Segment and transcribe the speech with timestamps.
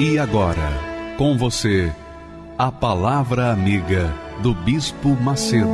[0.00, 0.70] E agora,
[1.16, 1.92] com você,
[2.56, 5.66] a Palavra Amiga do Bispo Macedo.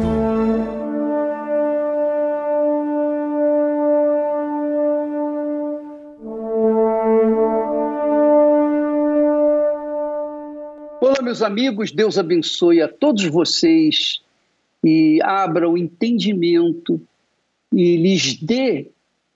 [11.03, 14.23] Olá, meus amigos, Deus abençoe a todos vocês
[14.83, 16.99] e abra o entendimento
[17.71, 18.91] e lhes dê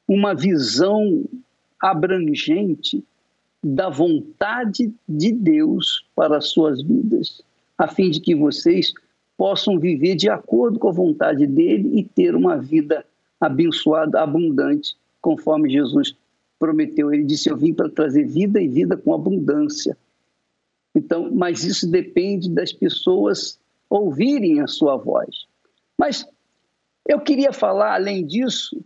[0.09, 1.28] uma visão
[1.78, 3.05] abrangente
[3.62, 7.42] da vontade de Deus para as suas vidas,
[7.77, 8.92] a fim de que vocês
[9.37, 13.05] possam viver de acordo com a vontade dele e ter uma vida
[13.41, 16.14] abençoada, abundante, conforme Jesus
[16.59, 17.12] prometeu.
[17.12, 19.97] Ele disse: Eu vim para trazer vida e vida com abundância.
[20.95, 25.47] Então, mas isso depende das pessoas ouvirem a sua voz.
[25.97, 26.27] Mas
[27.06, 28.81] eu queria falar, além disso,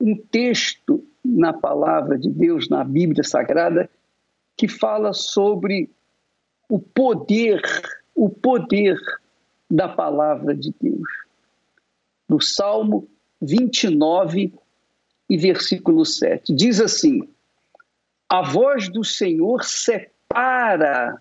[0.00, 3.90] um texto na palavra de Deus, na Bíblia Sagrada,
[4.56, 5.90] que fala sobre
[6.68, 7.62] o poder,
[8.14, 8.96] o poder
[9.70, 11.08] da palavra de Deus.
[12.28, 13.08] No Salmo
[13.40, 14.52] 29
[15.28, 17.28] e versículo 7, diz assim:
[18.28, 21.20] A voz do Senhor separa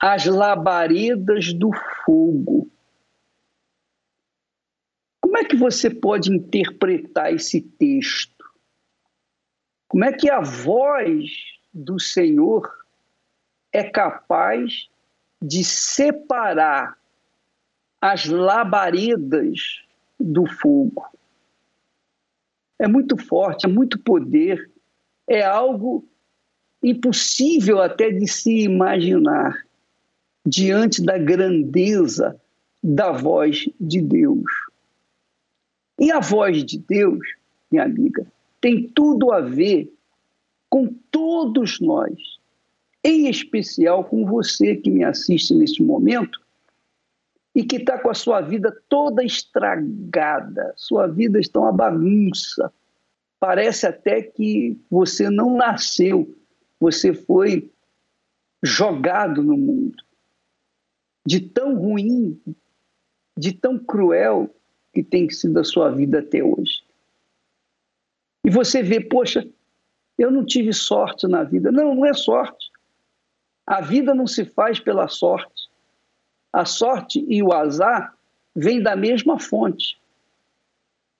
[0.00, 1.70] as labaredas do
[2.04, 2.68] fogo.
[5.20, 8.33] Como é que você pode interpretar esse texto?
[9.94, 11.30] Como é que a voz
[11.72, 12.68] do Senhor
[13.72, 14.88] é capaz
[15.40, 16.98] de separar
[18.00, 19.84] as labaredas
[20.18, 21.06] do fogo?
[22.76, 24.68] É muito forte, é muito poder,
[25.28, 26.04] é algo
[26.82, 29.64] impossível até de se imaginar
[30.44, 32.36] diante da grandeza
[32.82, 34.50] da voz de Deus.
[36.00, 37.24] E a voz de Deus,
[37.70, 38.26] minha amiga,
[38.64, 39.94] tem tudo a ver
[40.70, 42.18] com todos nós,
[43.04, 46.40] em especial com você que me assiste neste momento
[47.54, 52.72] e que está com a sua vida toda estragada, sua vida está uma bagunça.
[53.38, 56.34] Parece até que você não nasceu,
[56.80, 57.70] você foi
[58.62, 60.02] jogado no mundo.
[61.26, 62.40] De tão ruim,
[63.36, 64.48] de tão cruel
[64.90, 66.83] que tem sido a sua vida até hoje.
[68.44, 69.48] E você vê, poxa,
[70.18, 71.72] eu não tive sorte na vida.
[71.72, 72.70] Não, não é sorte.
[73.66, 75.68] A vida não se faz pela sorte.
[76.52, 78.14] A sorte e o azar
[78.54, 79.98] vêm da mesma fonte.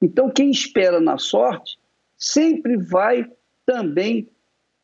[0.01, 1.79] Então, quem espera na sorte
[2.17, 3.29] sempre vai
[3.65, 4.29] também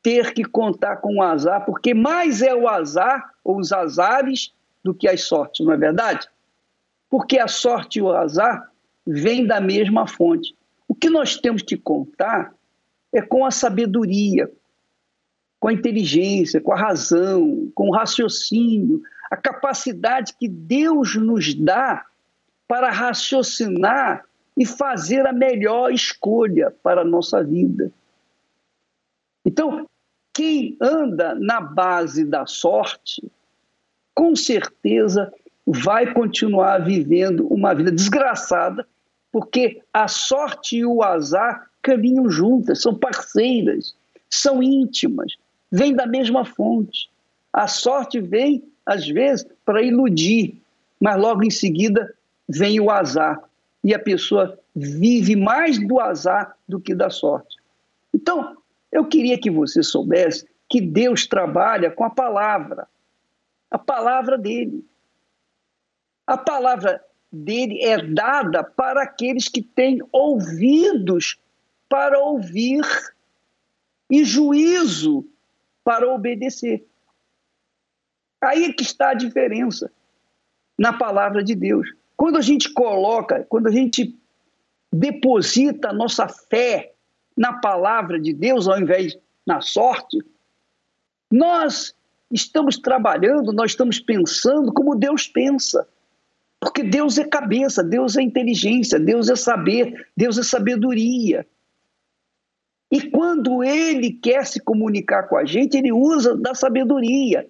[0.03, 4.53] ter que contar com o azar, porque mais é o azar ou os azares
[4.83, 6.27] do que as sortes, não é verdade?
[7.11, 8.71] Porque a sorte e o azar
[9.07, 10.57] vêm da mesma fonte.
[11.01, 12.53] Que nós temos que contar
[13.13, 14.51] é com a sabedoria,
[15.59, 22.07] com a inteligência, com a razão, com o raciocínio, a capacidade que Deus nos dá
[22.69, 24.25] para raciocinar
[24.57, 27.93] e fazer a melhor escolha para a nossa vida.
[29.45, 29.89] Então,
[30.33, 33.31] quem anda na base da sorte,
[34.15, 35.33] com certeza
[35.67, 38.87] vai continuar vivendo uma vida desgraçada
[39.33, 43.95] porque a sorte e o azar caminham juntas, são parceiras,
[44.29, 45.37] são íntimas,
[45.71, 47.11] vêm da mesma fonte.
[47.53, 50.61] A sorte vem, às vezes, para iludir,
[51.01, 52.15] mas logo em seguida
[52.49, 53.41] vem o azar.
[53.83, 57.57] E a pessoa vive mais do azar do que da sorte.
[58.13, 58.57] Então,
[58.93, 62.87] eu queria que você soubesse que Deus trabalha com a palavra,
[63.71, 64.85] a palavra dele.
[66.27, 71.39] A palavra dele é dada para aqueles que têm ouvidos
[71.89, 72.83] para ouvir
[74.11, 75.25] e juízo
[75.85, 76.87] para obedecer.
[78.43, 79.91] Aí que está a diferença
[80.79, 81.93] na palavra de Deus.
[82.17, 84.19] Quando a gente coloca, quando a gente
[84.93, 86.95] deposita a nossa fé
[87.37, 89.17] na palavra de Deus ao invés
[89.47, 90.19] na sorte,
[91.31, 91.95] nós
[92.31, 95.87] estamos trabalhando, nós estamos pensando como Deus pensa.
[96.61, 101.47] Porque Deus é cabeça, Deus é inteligência, Deus é saber, Deus é sabedoria.
[102.91, 107.49] E quando ele quer se comunicar com a gente, ele usa da sabedoria.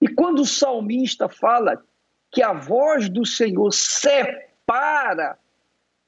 [0.00, 1.82] E quando o salmista fala
[2.30, 5.38] que a voz do Senhor separa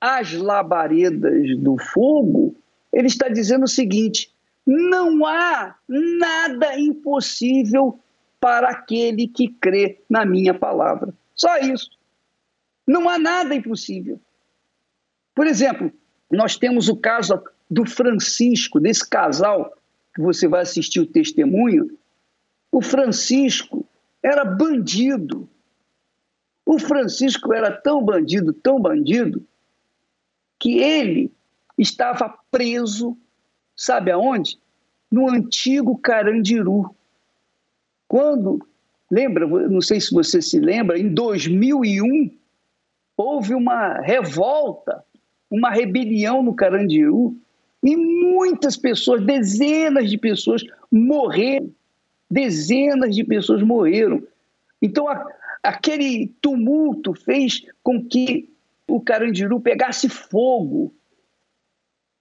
[0.00, 2.54] as labaredas do fogo,
[2.92, 4.30] ele está dizendo o seguinte:
[4.66, 7.98] não há nada impossível
[8.38, 11.14] para aquele que crê na minha palavra.
[11.40, 11.88] Só isso.
[12.86, 14.20] Não há nada impossível.
[15.34, 15.90] Por exemplo,
[16.30, 19.74] nós temos o caso do Francisco, desse casal,
[20.14, 21.98] que você vai assistir o testemunho.
[22.70, 23.86] O Francisco
[24.22, 25.48] era bandido.
[26.66, 29.42] O Francisco era tão bandido, tão bandido,
[30.58, 31.32] que ele
[31.78, 33.16] estava preso,
[33.74, 34.58] sabe aonde?
[35.10, 36.94] No antigo Carandiru.
[38.06, 38.68] Quando,
[39.10, 42.30] lembra, não sei se você se lembra, em 2001
[43.16, 45.04] houve uma revolta,
[45.50, 47.36] uma rebelião no Carandiru
[47.82, 51.70] e muitas pessoas, dezenas de pessoas morreram.
[52.30, 54.22] Dezenas de pessoas morreram.
[54.80, 55.26] Então, a,
[55.62, 58.48] aquele tumulto fez com que
[58.86, 60.94] o Carandiru pegasse fogo.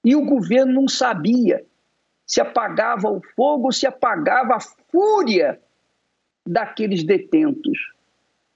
[0.03, 1.63] E o governo não sabia
[2.29, 5.59] se apagava o fogo se apagava a fúria
[6.45, 7.77] daqueles detentos.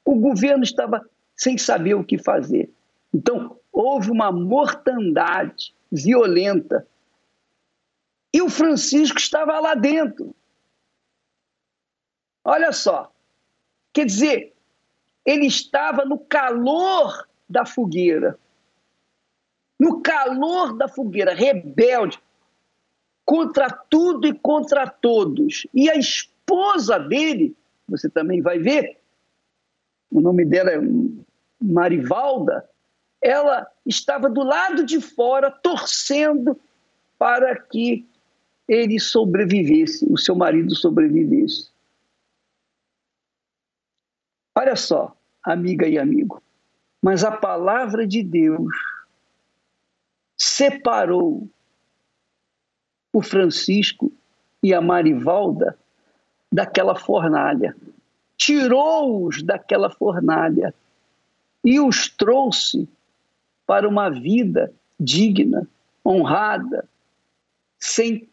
[0.05, 2.69] O governo estava sem saber o que fazer.
[3.13, 6.87] Então, houve uma mortandade violenta.
[8.33, 10.35] E o Francisco estava lá dentro.
[12.43, 13.11] Olha só.
[13.93, 14.53] Quer dizer,
[15.25, 18.37] ele estava no calor da fogueira.
[19.79, 22.19] No calor da fogueira, rebelde,
[23.25, 25.67] contra tudo e contra todos.
[25.73, 27.55] E a esposa dele,
[27.87, 28.99] você também vai ver,
[30.11, 30.79] o nome dela é
[31.61, 32.67] Marivalda,
[33.21, 36.59] ela estava do lado de fora torcendo
[37.17, 38.05] para que
[38.67, 41.71] ele sobrevivesse, o seu marido sobrevivesse.
[44.55, 46.41] Olha só, amiga e amigo,
[47.01, 48.73] mas a palavra de Deus
[50.37, 51.49] separou
[53.11, 54.11] o Francisco
[54.61, 55.77] e a Marivalda
[56.53, 57.75] daquela fornalha,
[58.37, 60.71] tirou-os daquela fornalha
[61.65, 62.87] e os trouxe
[63.65, 65.67] para uma vida digna,
[66.05, 66.87] honrada,
[67.79, 68.29] sem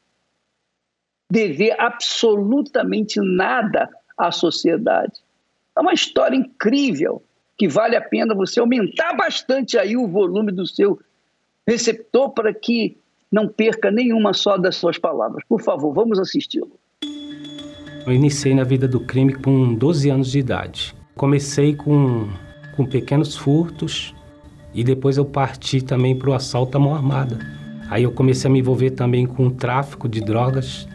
[1.31, 3.89] dever absolutamente nada
[4.19, 5.19] à sociedade.
[5.75, 7.23] É uma história incrível
[7.57, 11.01] que vale a pena você aumentar bastante aí o volume do seu
[11.67, 12.99] receptor para que
[13.33, 15.43] não perca nenhuma só das suas palavras.
[15.49, 16.80] Por favor, vamos assisti-lo.
[18.11, 20.93] Eu iniciei na vida do crime com 12 anos de idade.
[21.15, 22.27] Comecei com,
[22.75, 24.13] com pequenos furtos
[24.75, 27.39] e depois eu parti também para o assalto à mão armada.
[27.89, 30.89] Aí eu comecei a me envolver também com o tráfico de drogas.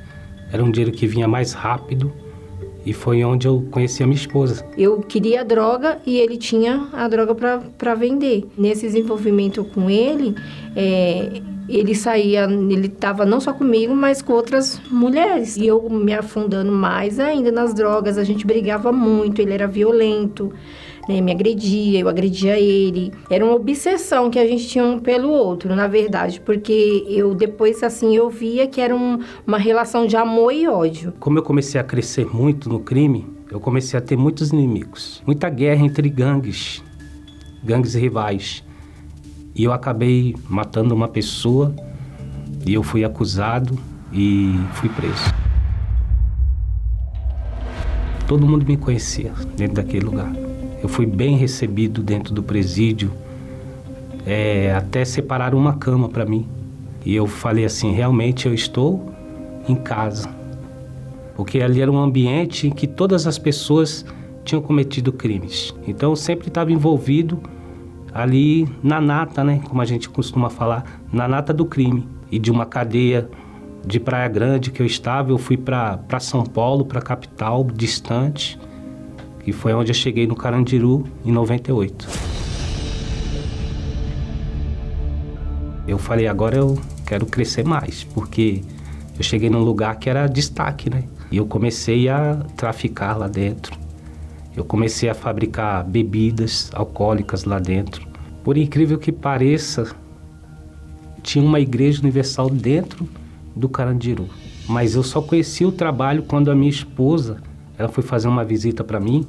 [0.51, 2.11] Era um dinheiro que vinha mais rápido
[2.85, 4.65] e foi onde eu conheci a minha esposa.
[4.77, 7.33] Eu queria a droga e ele tinha a droga
[7.77, 8.45] para vender.
[8.57, 10.35] Nesse desenvolvimento com ele,
[10.75, 15.57] é, ele saía, ele estava não só comigo, mas com outras mulheres.
[15.57, 18.17] E eu me afundando mais ainda nas drogas.
[18.17, 20.51] A gente brigava muito, ele era violento
[21.07, 23.11] né, me agredia, eu agredia ele.
[23.29, 27.81] Era uma obsessão que a gente tinha um pelo outro, na verdade, porque eu depois,
[27.83, 31.13] assim, eu via que era um, uma relação de amor e ódio.
[31.19, 35.21] Como eu comecei a crescer muito no crime, eu comecei a ter muitos inimigos.
[35.25, 36.83] Muita guerra entre gangues,
[37.63, 38.63] gangues rivais.
[39.55, 41.73] E eu acabei matando uma pessoa
[42.65, 43.79] e eu fui acusado
[44.11, 45.33] e fui preso.
[48.27, 50.29] Todo mundo me conhecia dentro daquele lugar.
[50.83, 53.11] Eu fui bem recebido dentro do presídio,
[54.25, 56.45] é, até separar uma cama para mim.
[57.05, 59.09] E eu falei assim: realmente eu estou
[59.69, 60.29] em casa.
[61.35, 64.05] Porque ali era um ambiente em que todas as pessoas
[64.43, 65.73] tinham cometido crimes.
[65.87, 67.39] Então eu sempre estava envolvido
[68.15, 69.61] ali na nata, né?
[69.67, 72.07] Como a gente costuma falar, na nata do crime.
[72.31, 73.29] E de uma cadeia
[73.85, 78.57] de Praia Grande que eu estava, eu fui para São Paulo, para a capital, distante
[79.45, 82.07] que foi onde eu cheguei no Carandiru em 98.
[85.87, 88.63] Eu falei, agora eu quero crescer mais, porque
[89.15, 91.03] eu cheguei num lugar que era destaque, né?
[91.31, 93.84] E eu comecei a traficar lá dentro.
[94.55, 98.07] Eu comecei a fabricar bebidas alcoólicas lá dentro.
[98.43, 99.95] Por incrível que pareça,
[101.21, 103.07] tinha uma igreja universal dentro
[103.55, 104.29] do Carandiru.
[104.67, 107.41] Mas eu só conheci o trabalho quando a minha esposa
[107.77, 109.25] ela foi fazer uma visita para mim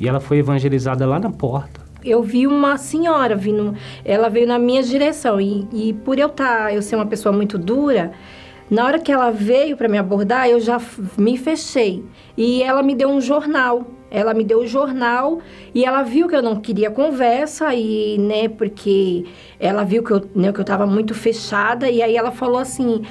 [0.00, 1.80] e ela foi evangelizada lá na porta.
[2.04, 6.64] eu vi uma senhora vindo, ela veio na minha direção e, e por eu estar,
[6.64, 8.12] tá, eu ser uma pessoa muito dura,
[8.68, 10.80] na hora que ela veio para me abordar, eu já
[11.18, 12.02] me fechei.
[12.36, 13.86] E ela me deu um jornal.
[14.12, 15.40] Ela me deu o jornal
[15.74, 19.24] e ela viu que eu não queria conversa e, né, porque
[19.58, 23.02] ela viu que eu, né, que eu tava muito fechada e aí ela falou assim: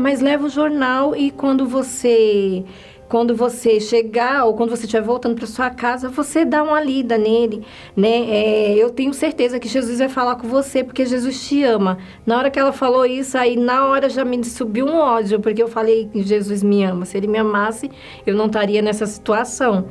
[0.00, 2.64] "Mas leva o jornal e quando você
[3.08, 7.16] quando você chegar ou quando você estiver voltando para sua casa, você dá uma lida
[7.16, 7.62] nele,
[7.96, 8.28] né?
[8.28, 11.98] É, eu tenho certeza que Jesus vai falar com você porque Jesus te ama.
[12.24, 15.62] Na hora que ela falou isso, aí na hora já me subiu um ódio porque
[15.62, 17.04] eu falei que Jesus me ama.
[17.04, 17.90] Se ele me amasse,
[18.26, 19.86] eu não estaria nessa situação.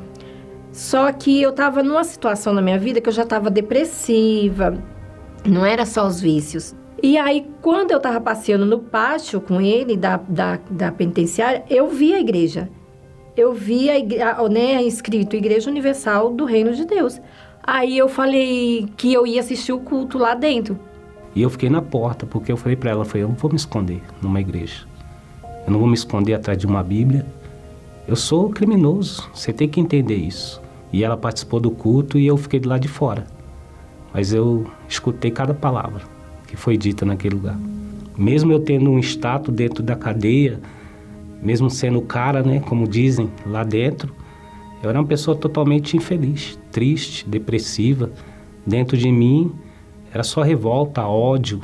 [0.76, 4.78] Só que eu estava numa situação na minha vida que eu já estava depressiva.
[5.46, 6.76] Não era só os vícios.
[7.02, 11.88] E aí, quando eu estava passeando no pátio com ele, da, da, da penitenciária, eu
[11.88, 12.70] vi a igreja
[13.36, 17.20] eu vi a, né, escrito Igreja Universal do Reino de Deus.
[17.62, 20.80] Aí eu falei que eu ia assistir o culto lá dentro.
[21.36, 23.58] E eu fiquei na porta, porque eu falei para ela, falei, eu não vou me
[23.58, 24.86] esconder numa igreja.
[25.66, 27.26] Eu não vou me esconder atrás de uma Bíblia.
[28.08, 30.62] Eu sou criminoso, você tem que entender isso.
[30.96, 33.28] E ela participou do culto e eu fiquei do lado de fora.
[34.14, 36.04] Mas eu escutei cada palavra
[36.48, 37.60] que foi dita naquele lugar.
[38.18, 40.58] Mesmo eu tendo um status dentro da cadeia,
[41.44, 44.16] mesmo sendo cara, né, como dizem lá dentro,
[44.82, 48.10] eu era uma pessoa totalmente infeliz, triste, depressiva.
[48.66, 49.52] Dentro de mim
[50.14, 51.60] era só revolta, ódio,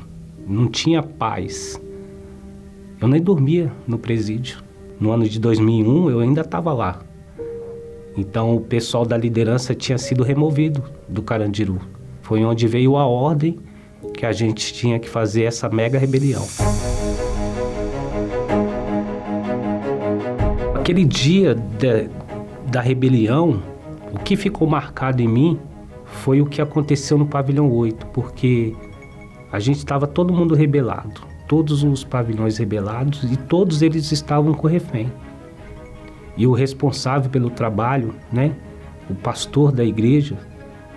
[0.45, 1.81] não tinha paz.
[2.99, 4.57] Eu nem dormia no presídio.
[4.99, 6.99] No ano de 2001 eu ainda estava lá.
[8.17, 11.79] Então o pessoal da liderança tinha sido removido do Carandiru.
[12.21, 13.59] Foi onde veio a ordem
[14.13, 16.45] que a gente tinha que fazer essa mega rebelião.
[20.75, 22.09] Aquele dia de,
[22.69, 23.61] da rebelião,
[24.13, 25.59] o que ficou marcado em mim
[26.05, 28.75] foi o que aconteceu no pavilhão 8, porque
[29.51, 34.67] a gente estava todo mundo rebelado, todos os pavilhões rebelados e todos eles estavam com
[34.67, 35.11] refém.
[36.41, 38.55] E o responsável pelo trabalho, né,
[39.07, 40.37] o pastor da igreja,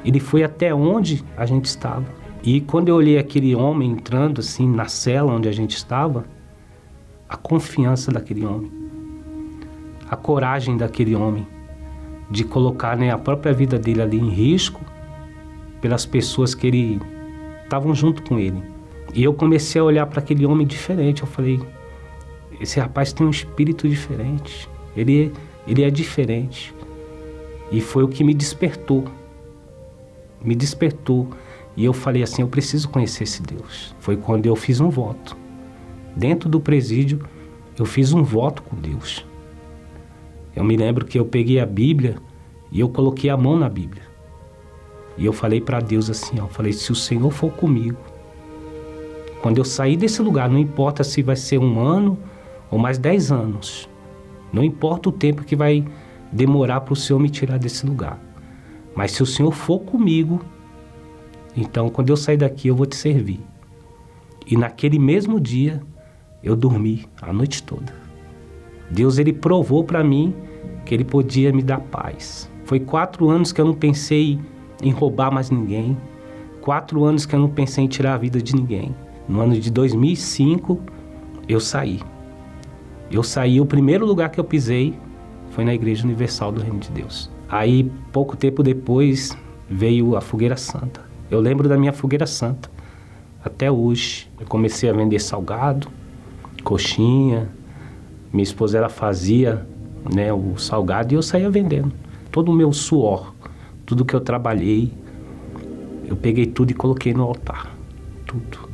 [0.02, 2.06] ele foi até onde a gente estava.
[2.42, 6.24] E quando eu olhei aquele homem entrando assim na cela onde a gente estava,
[7.28, 8.84] a confiança daquele homem
[10.08, 11.46] a coragem daquele homem
[12.30, 14.80] de colocar né, a própria vida dele ali em risco
[15.80, 17.00] pelas pessoas que ele
[17.64, 18.62] estavam junto com ele.
[19.12, 21.22] E eu comecei a olhar para aquele homem diferente.
[21.22, 21.60] Eu falei:
[22.60, 24.68] esse rapaz tem um espírito diferente.
[24.96, 25.32] Ele,
[25.66, 26.74] ele é diferente.
[27.70, 29.04] E foi o que me despertou.
[30.42, 31.28] Me despertou.
[31.76, 33.94] E eu falei assim: eu preciso conhecer esse Deus.
[33.98, 35.36] Foi quando eu fiz um voto.
[36.16, 37.26] Dentro do presídio,
[37.78, 39.26] eu fiz um voto com Deus.
[40.54, 42.16] Eu me lembro que eu peguei a Bíblia
[42.70, 44.02] e eu coloquei a mão na Bíblia.
[45.16, 47.98] E eu falei para Deus assim, ó, falei, se o Senhor for comigo,
[49.42, 52.18] quando eu sair desse lugar, não importa se vai ser um ano
[52.70, 53.88] ou mais dez anos,
[54.54, 55.84] não importa o tempo que vai
[56.30, 58.20] demorar para o Senhor me tirar desse lugar.
[58.94, 60.40] Mas se o Senhor for comigo,
[61.56, 63.40] então quando eu sair daqui eu vou te servir.
[64.46, 65.82] E naquele mesmo dia
[66.40, 67.92] eu dormi a noite toda.
[68.90, 70.32] Deus ele provou para mim
[70.84, 72.48] que ele podia me dar paz.
[72.64, 74.38] Foi quatro anos que eu não pensei
[74.80, 75.96] em roubar mais ninguém.
[76.60, 78.94] Quatro anos que eu não pensei em tirar a vida de ninguém.
[79.28, 80.80] No ano de 2005
[81.48, 82.00] eu saí.
[83.14, 84.92] Eu saí, o primeiro lugar que eu pisei
[85.50, 87.30] foi na Igreja Universal do Reino de Deus.
[87.48, 89.38] Aí, pouco tempo depois,
[89.70, 91.00] veio a Fogueira Santa.
[91.30, 92.68] Eu lembro da minha Fogueira Santa.
[93.44, 95.86] Até hoje, eu comecei a vender salgado,
[96.64, 97.48] coxinha,
[98.32, 99.64] minha esposa ela fazia
[100.12, 101.92] né, o salgado e eu saía vendendo.
[102.32, 103.32] Todo o meu suor,
[103.86, 104.92] tudo que eu trabalhei,
[106.04, 107.76] eu peguei tudo e coloquei no altar.
[108.26, 108.68] Tudo.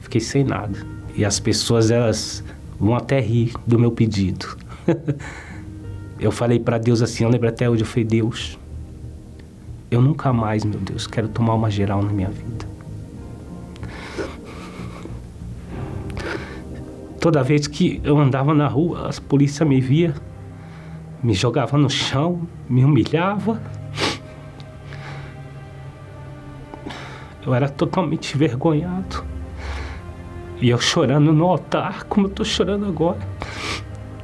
[0.00, 0.78] Fiquei sem nada.
[1.14, 2.42] E as pessoas elas
[2.82, 4.58] vão até rir do meu pedido.
[6.18, 8.58] eu falei para Deus assim, eu lembro até hoje, eu falei, Deus,
[9.88, 12.66] eu nunca mais, meu Deus, quero tomar uma geral na minha vida.
[17.20, 20.12] Toda vez que eu andava na rua, as polícias me via,
[21.22, 23.62] me jogava no chão, me humilhava.
[27.46, 29.31] Eu era totalmente envergonhado.
[30.62, 33.18] E eu chorando no altar, como eu estou chorando agora.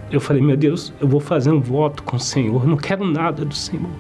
[0.09, 2.65] Eu falei, meu Deus, eu vou fazer um voto com o Senhor.
[2.65, 3.91] Não quero nada do Senhor.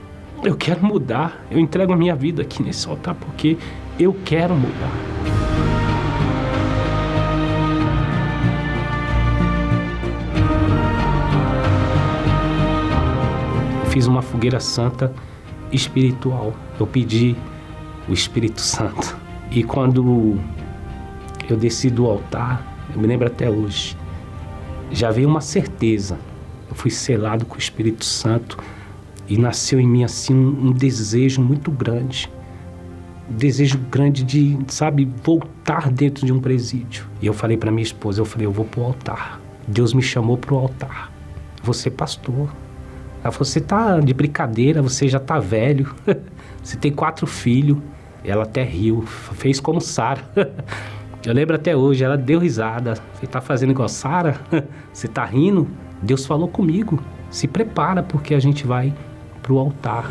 [0.45, 1.45] Eu quero mudar.
[1.51, 3.59] Eu entrego a minha vida aqui nesse altar porque
[3.99, 4.93] eu quero mudar.
[13.91, 15.13] fiz uma fogueira santa
[15.73, 16.55] espiritual.
[16.79, 17.35] Eu pedi
[18.09, 19.17] o Espírito Santo.
[19.51, 20.39] E quando
[21.53, 23.97] eu desci do altar, eu me lembro até hoje,
[24.91, 26.19] já veio uma certeza.
[26.69, 28.59] Eu fui selado com o Espírito Santo
[29.29, 32.31] e nasceu em mim assim um, um desejo muito grande.
[33.31, 37.07] Um desejo grande de, sabe, voltar dentro de um presídio.
[37.21, 39.41] E eu falei para minha esposa, eu falei, eu vou pro altar.
[39.67, 41.13] Deus me chamou pro altar.
[41.63, 42.49] Você pastor.
[43.23, 45.95] Ela falou, você tá de brincadeira, você já tá velho.
[46.63, 47.79] você tem quatro filhos.
[48.25, 50.23] Ela até riu, fez como Sara.
[51.27, 52.95] Eu lembro até hoje, ela deu risada.
[53.15, 54.41] Você tá fazendo igual Sara?
[54.93, 55.69] Você tá rindo?
[56.01, 57.03] Deus falou comigo.
[57.29, 58.95] Se prepara porque a gente vai
[59.43, 60.09] pro altar.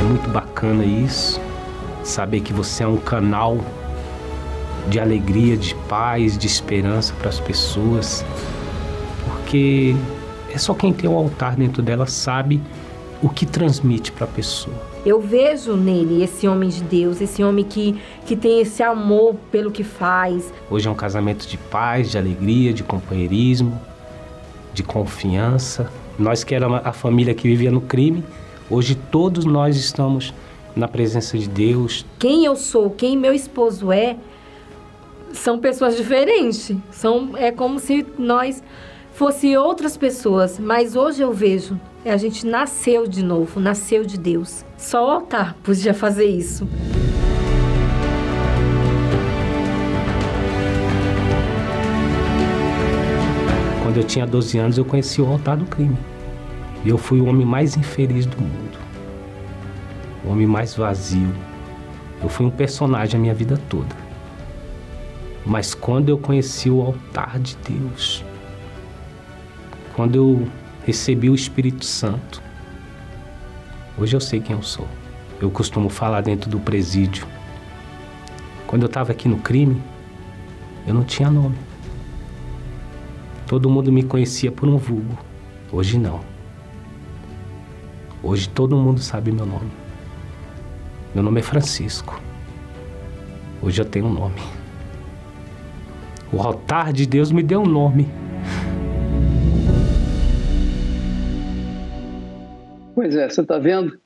[0.00, 1.40] É muito bacana isso.
[2.02, 3.58] Saber que você é um canal
[4.88, 8.24] de alegria, de paz, de esperança para as pessoas,
[9.24, 9.94] porque
[10.50, 12.60] é só quem tem o altar dentro dela sabe
[13.22, 14.76] o que transmite para a pessoa.
[15.04, 19.70] Eu vejo nele esse homem de Deus, esse homem que, que tem esse amor pelo
[19.70, 20.52] que faz.
[20.70, 23.80] Hoje é um casamento de paz, de alegria, de companheirismo,
[24.72, 25.90] de confiança.
[26.18, 28.24] Nós que éramos a família que vivia no crime,
[28.70, 30.34] hoje todos nós estamos
[30.74, 32.04] na presença de Deus.
[32.18, 34.16] Quem eu sou, quem meu esposo é,
[35.38, 36.72] são pessoas diferentes.
[36.90, 38.62] São, é como se nós
[39.12, 44.18] fosse outras pessoas, mas hoje eu vejo, é, a gente nasceu de novo, nasceu de
[44.18, 44.64] Deus.
[44.76, 46.68] Só o altar podia fazer isso.
[53.82, 55.96] Quando eu tinha 12 anos, eu conheci o altar do crime.
[56.84, 58.78] E eu fui o homem mais infeliz do mundo.
[60.24, 61.34] O homem mais vazio.
[62.22, 64.07] Eu fui um personagem a minha vida toda.
[65.48, 68.22] Mas quando eu conheci o altar de Deus,
[69.96, 70.46] quando eu
[70.84, 72.42] recebi o Espírito Santo,
[73.96, 74.86] hoje eu sei quem eu sou.
[75.40, 77.26] Eu costumo falar dentro do presídio.
[78.66, 79.82] Quando eu estava aqui no crime,
[80.86, 81.56] eu não tinha nome.
[83.46, 85.16] Todo mundo me conhecia por um vulgo.
[85.72, 86.20] Hoje não.
[88.22, 89.70] Hoje todo mundo sabe meu nome.
[91.14, 92.20] Meu nome é Francisco.
[93.62, 94.57] Hoje eu tenho um nome.
[96.30, 98.06] O altar de Deus me deu um nome.
[102.94, 103.98] Pois é, você está vendo,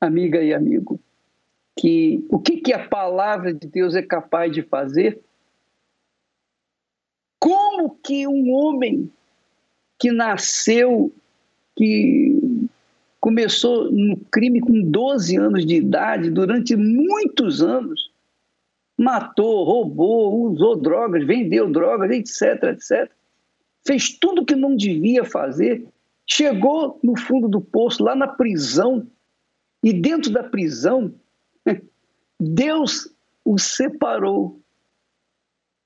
[0.00, 1.00] amiga e amigo,
[1.76, 5.20] que o que, que a palavra de Deus é capaz de fazer?
[7.40, 9.10] Como que um homem
[9.98, 11.12] que nasceu,
[11.76, 12.68] que
[13.18, 18.07] começou no crime com 12 anos de idade, durante muitos anos,
[18.98, 23.10] matou, roubou, usou drogas, vendeu drogas, etc, etc.
[23.86, 25.86] Fez tudo que não devia fazer,
[26.26, 29.06] chegou no fundo do poço, lá na prisão,
[29.82, 31.14] e dentro da prisão,
[32.38, 33.08] Deus
[33.44, 34.60] o separou.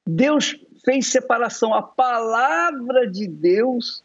[0.06, 1.74] Deus fez separação.
[1.74, 4.02] A palavra de Deus,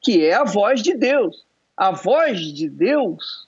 [0.00, 1.44] que é a voz de Deus.
[1.76, 3.46] A voz de Deus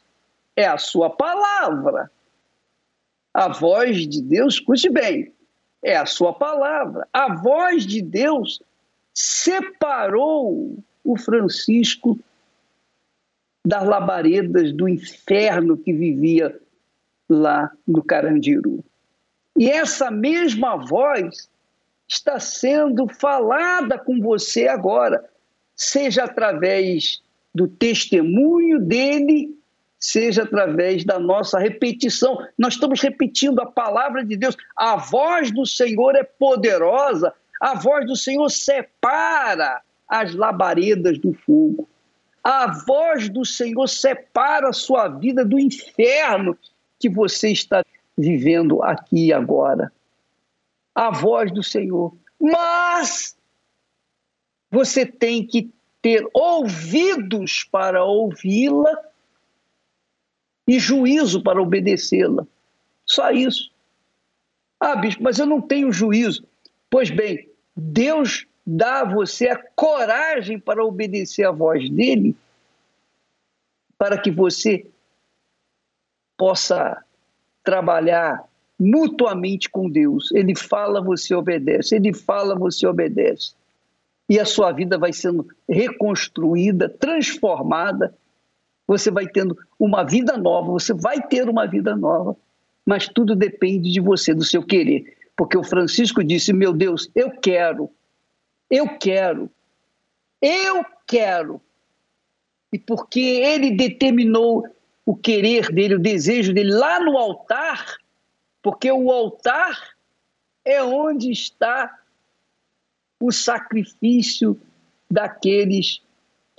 [0.57, 2.11] é a sua palavra.
[3.39, 5.33] A voz de Deus, escute bem,
[5.81, 7.07] é a sua palavra.
[7.13, 8.61] A voz de Deus
[9.15, 12.19] separou o Francisco
[13.65, 16.61] das labaredas do inferno que vivia
[17.29, 18.85] lá no Carandiru.
[19.57, 21.49] E essa mesma voz
[22.09, 25.25] está sendo falada com você agora,
[25.77, 27.23] seja através
[27.55, 29.57] do testemunho dele
[29.99, 32.39] seja através da nossa repetição.
[32.57, 34.57] Nós estamos repetindo a palavra de Deus.
[34.77, 41.89] A voz do Senhor é poderosa, a voz do Senhor separa as labaredas do fogo.
[42.43, 46.57] A voz do Senhor separa a sua vida do inferno
[46.99, 47.85] que você está
[48.17, 49.93] vivendo aqui e agora.
[50.95, 52.17] A voz do Senhor.
[52.41, 53.37] Mas
[54.71, 59.08] você tem que ter ouvidos para ouvi-la
[60.69, 62.47] e juízo para obedecê-la.
[63.07, 63.73] Só isso.
[64.79, 66.47] Ah, bispo, mas eu não tenho juízo.
[66.91, 72.37] Pois bem, Deus dá a você a coragem para obedecer a voz dele,
[73.97, 74.87] para que você
[76.37, 77.03] possa
[77.65, 78.45] trabalhar
[78.79, 80.31] mutuamente com Deus.
[80.33, 81.97] Ele fala, você obedece.
[81.97, 83.55] Ele fala, você obedece.
[84.29, 88.15] E a sua vida vai sendo reconstruída, transformada
[88.89, 92.35] você vai tendo uma vida nova, você vai ter uma vida nova,
[92.87, 95.15] mas tudo depende de você, do seu querer.
[95.37, 97.91] Porque o Francisco disse: Meu Deus, eu quero,
[98.71, 99.51] eu quero,
[100.41, 101.61] eu quero.
[102.73, 104.67] E porque ele determinou
[105.05, 107.97] o querer dele, o desejo dele lá no altar,
[108.63, 109.97] porque o altar
[110.65, 111.95] é onde está
[113.21, 114.59] o sacrifício
[115.11, 116.03] daqueles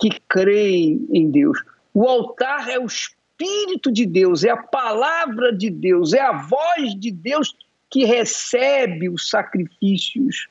[0.00, 1.58] que creem em Deus.
[1.92, 6.94] O altar é o Espírito de Deus, é a palavra de Deus, é a voz
[6.98, 7.54] de Deus
[7.88, 10.48] que recebe os sacrifícios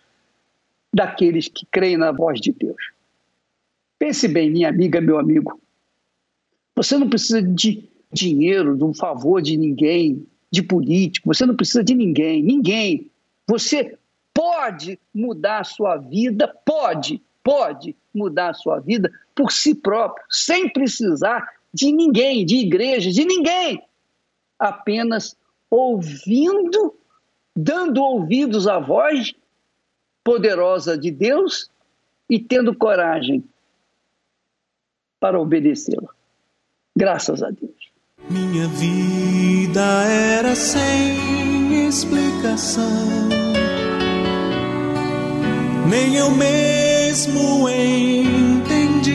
[0.94, 2.92] daqueles que creem na voz de Deus.
[3.98, 5.60] Pense bem, minha amiga, meu amigo.
[6.76, 11.84] Você não precisa de dinheiro, de um favor de ninguém, de político, você não precisa
[11.84, 13.12] de ninguém, ninguém.
[13.48, 13.98] Você
[14.34, 20.72] pode mudar a sua vida, pode, pode mudar a sua vida por si próprio, sem
[20.72, 23.82] precisar de ninguém, de igreja, de ninguém.
[24.58, 25.38] Apenas
[25.70, 26.96] ouvindo,
[27.56, 29.34] dando ouvidos à voz
[30.24, 31.70] poderosa de Deus
[32.30, 33.44] e tendo coragem
[35.20, 36.10] para obedecê-la.
[36.96, 37.90] Graças a Deus.
[38.30, 42.84] Minha vida era sem explicação,
[45.90, 46.89] nem eu mesmo
[47.70, 49.08] entendia.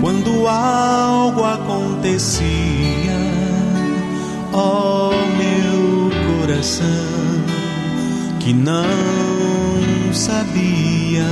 [0.00, 2.44] Quando algo acontecia,
[4.52, 6.86] ó oh, meu coração,
[8.40, 8.84] que não
[10.12, 11.24] sabia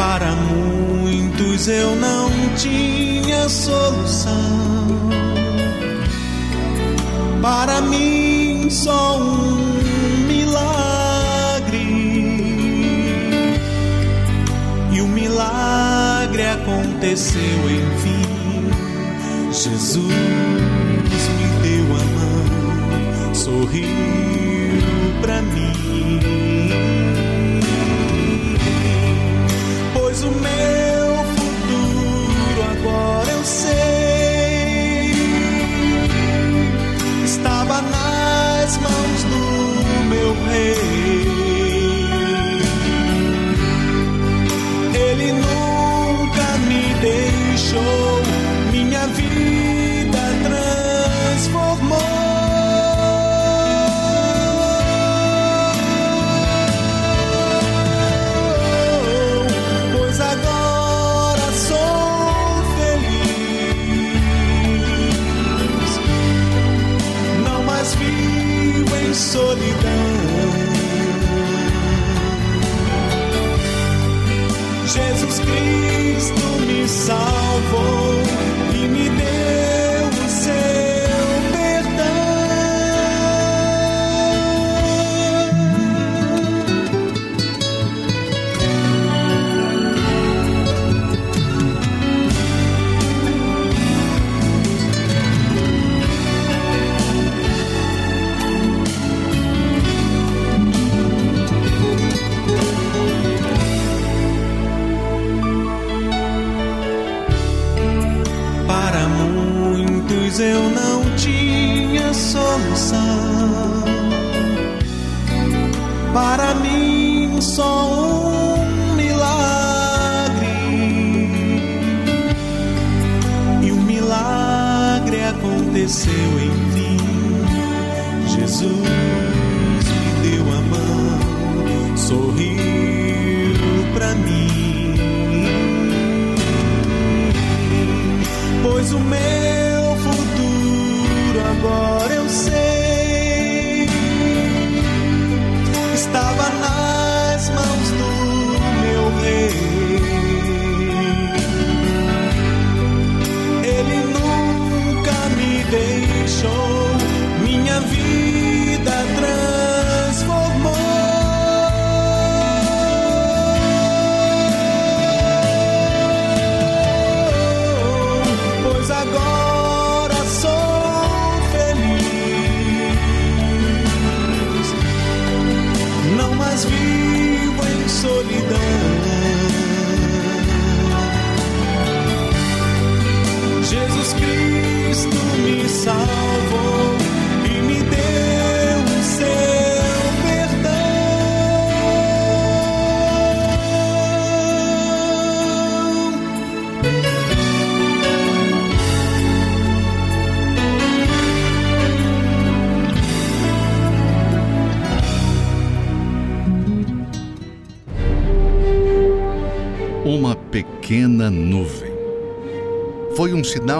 [0.00, 4.30] Para muitos eu não tinha solução.
[7.42, 8.39] Para mim
[8.70, 11.78] só um milagre.
[14.92, 18.70] E o milagre aconteceu enfim.
[19.52, 20.06] Jesus
[21.36, 23.88] me deu a mão, sorriu
[25.20, 25.70] para mim.
[30.22, 33.70] o meu futuro agora eu sei.
[37.24, 37.82] Estava
[38.70, 40.99] nas mãos do meu rei.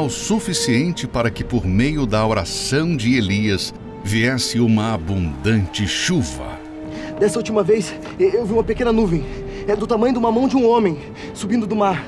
[0.00, 6.58] Sinal suficiente para que, por meio da oração de Elias, viesse uma abundante chuva.
[7.18, 9.24] Dessa última vez, eu vi uma pequena nuvem.
[9.66, 10.98] É do tamanho de uma mão de um homem,
[11.34, 12.06] subindo do mar.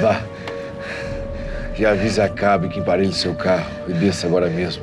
[0.00, 0.22] Vá.
[1.74, 4.82] Já avise a Cabe que emparelhe seu carro e desça agora mesmo,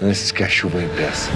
[0.00, 1.30] antes que a chuva impeça.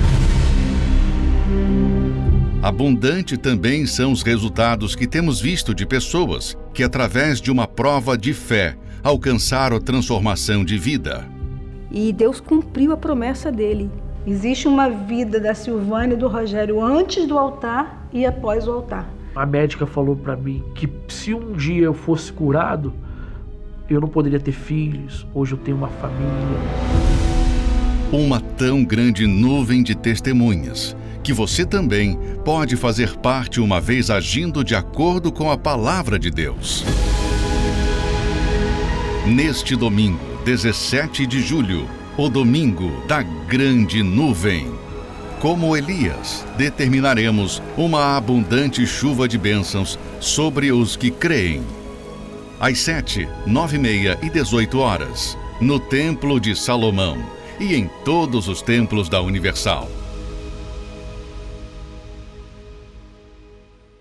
[2.66, 8.18] Abundante também são os resultados que temos visto de pessoas que, através de uma prova
[8.18, 11.24] de fé, alcançaram a transformação de vida.
[11.92, 13.88] E Deus cumpriu a promessa dele.
[14.26, 19.08] Existe uma vida da Silvânia e do Rogério antes do altar e após o altar.
[19.36, 22.92] A médica falou para mim que se um dia eu fosse curado,
[23.88, 25.24] eu não poderia ter filhos.
[25.32, 26.58] Hoje eu tenho uma família.
[28.10, 34.62] Uma tão grande nuvem de testemunhas que você também pode fazer parte uma vez agindo
[34.62, 36.84] de acordo com a palavra de Deus.
[39.26, 44.72] Neste domingo, 17 de julho, o domingo da grande nuvem.
[45.40, 51.60] Como Elias, determinaremos uma abundante chuva de bênçãos sobre os que creem.
[52.60, 57.18] Às sete, nove e meia e dezoito horas, no Templo de Salomão
[57.58, 59.90] e em todos os templos da Universal.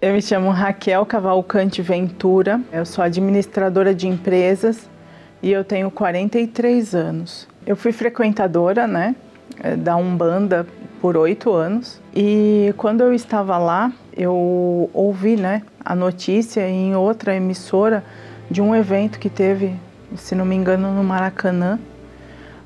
[0.01, 4.89] Eu me chamo Raquel Cavalcante Ventura, eu sou administradora de empresas
[5.41, 7.47] e eu tenho 43 anos.
[7.65, 9.15] Eu fui frequentadora, né,
[9.77, 10.67] da Umbanda
[11.01, 17.33] por oito anos e quando eu estava lá, eu ouvi, né, a notícia em outra
[17.33, 18.03] emissora
[18.51, 19.73] de um evento que teve,
[20.17, 21.79] se não me engano, no Maracanã,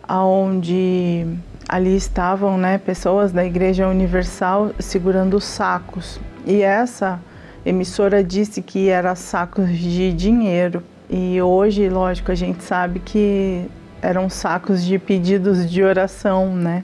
[0.10, 1.28] onde
[1.70, 6.20] ali estavam, né, pessoas da Igreja Universal segurando sacos.
[6.46, 7.20] E essa
[7.66, 10.84] emissora disse que era sacos de dinheiro.
[11.10, 13.66] E hoje, lógico, a gente sabe que
[14.02, 16.84] eram sacos de pedidos de oração, né?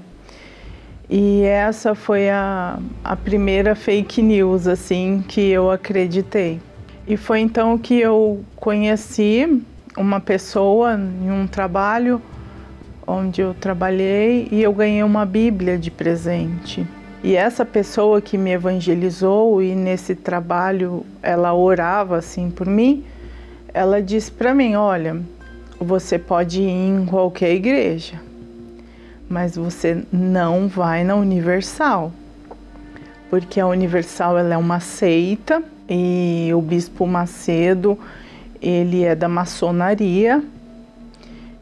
[1.10, 6.60] E essa foi a, a primeira fake news, assim, que eu acreditei.
[7.08, 9.64] E foi então que eu conheci
[9.96, 12.20] uma pessoa em um trabalho
[13.06, 16.86] onde eu trabalhei e eu ganhei uma Bíblia de presente.
[17.24, 23.04] E essa pessoa que me evangelizou e nesse trabalho ela orava assim por mim,
[23.74, 25.20] ela disse para mim: Olha,
[25.80, 28.22] você pode ir em qualquer igreja,
[29.28, 32.12] mas você não vai na Universal,
[33.30, 37.98] porque a Universal ela é uma seita e o Bispo Macedo
[38.62, 40.44] ele é da maçonaria.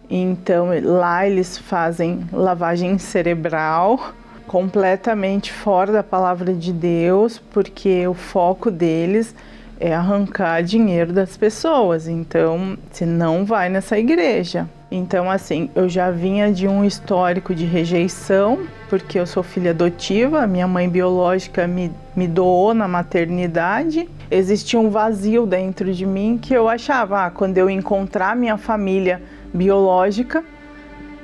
[0.09, 4.13] Então lá eles fazem lavagem cerebral
[4.53, 9.33] completamente fora da palavra de Deus, porque o foco deles
[9.79, 12.07] é arrancar dinheiro das pessoas.
[12.07, 14.69] Então, você não vai nessa igreja.
[14.91, 18.59] Então, assim, eu já vinha de um histórico de rejeição,
[18.91, 24.07] porque eu sou filha adotiva, minha mãe biológica me, me doou na maternidade.
[24.29, 29.19] Existia um vazio dentro de mim que eu achava, ah, quando eu encontrar minha família
[29.51, 30.43] biológica,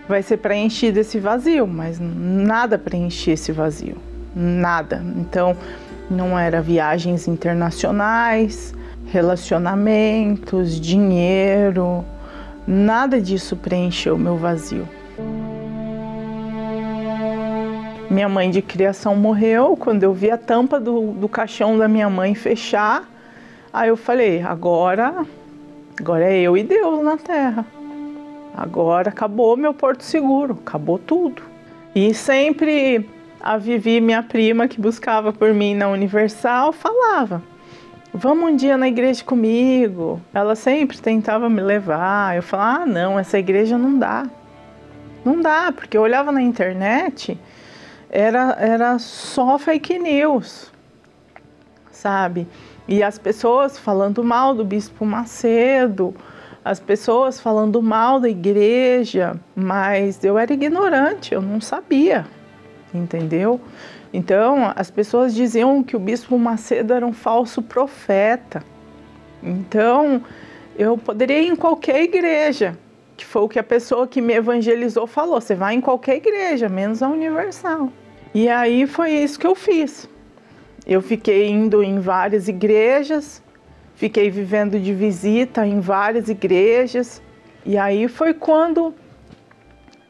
[0.10, 3.95] vai ser preenchido esse vazio, mas nada preenchia esse vazio,
[4.36, 5.04] nada.
[5.15, 5.56] Então,
[6.10, 8.74] não era viagens internacionais,
[9.06, 12.04] relacionamentos, dinheiro,
[12.65, 14.89] nada disso preencheu meu vazio.
[18.10, 19.78] Minha mãe de criação morreu.
[19.78, 23.08] Quando eu vi a tampa do, do caixão da minha mãe fechar,
[23.72, 25.24] aí eu falei: agora,
[26.00, 27.63] agora é eu e Deus na terra.
[28.56, 31.42] Agora acabou meu porto seguro, acabou tudo.
[31.96, 33.10] E sempre
[33.40, 37.42] a Vivi, minha prima, que buscava por mim na Universal, falava:
[38.14, 40.20] Vamos um dia na igreja comigo.
[40.34, 42.36] Ela sempre tentava me levar.
[42.36, 44.26] Eu falava: Ah, não, essa igreja não dá.
[45.24, 47.38] Não dá, porque eu olhava na internet,
[48.10, 50.72] era, era só fake news,
[51.92, 52.48] sabe?
[52.88, 56.16] E as pessoas falando mal do Bispo Macedo,
[56.63, 62.26] as pessoas falando mal da igreja, mas eu era ignorante, eu não sabia
[62.93, 63.60] entendeu?
[64.13, 68.63] Então, as pessoas diziam que o bispo Macedo era um falso profeta.
[69.43, 70.24] Então,
[70.78, 72.78] eu poderia ir em qualquer igreja,
[73.15, 76.67] que foi o que a pessoa que me evangelizou falou: você vai em qualquer igreja,
[76.67, 77.91] menos a Universal.
[78.34, 80.10] E aí foi isso que eu fiz.
[80.86, 83.43] Eu fiquei indo em várias igrejas,
[84.00, 87.22] fiquei vivendo de visita em várias igrejas,
[87.66, 88.94] e aí foi quando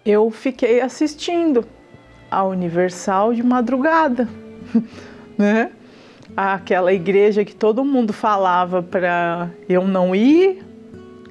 [0.06, 1.66] eu fiquei assistindo
[2.30, 4.30] a Universal de madrugada,
[5.36, 5.72] né?
[6.38, 10.64] aquela igreja que todo mundo falava para eu não ir,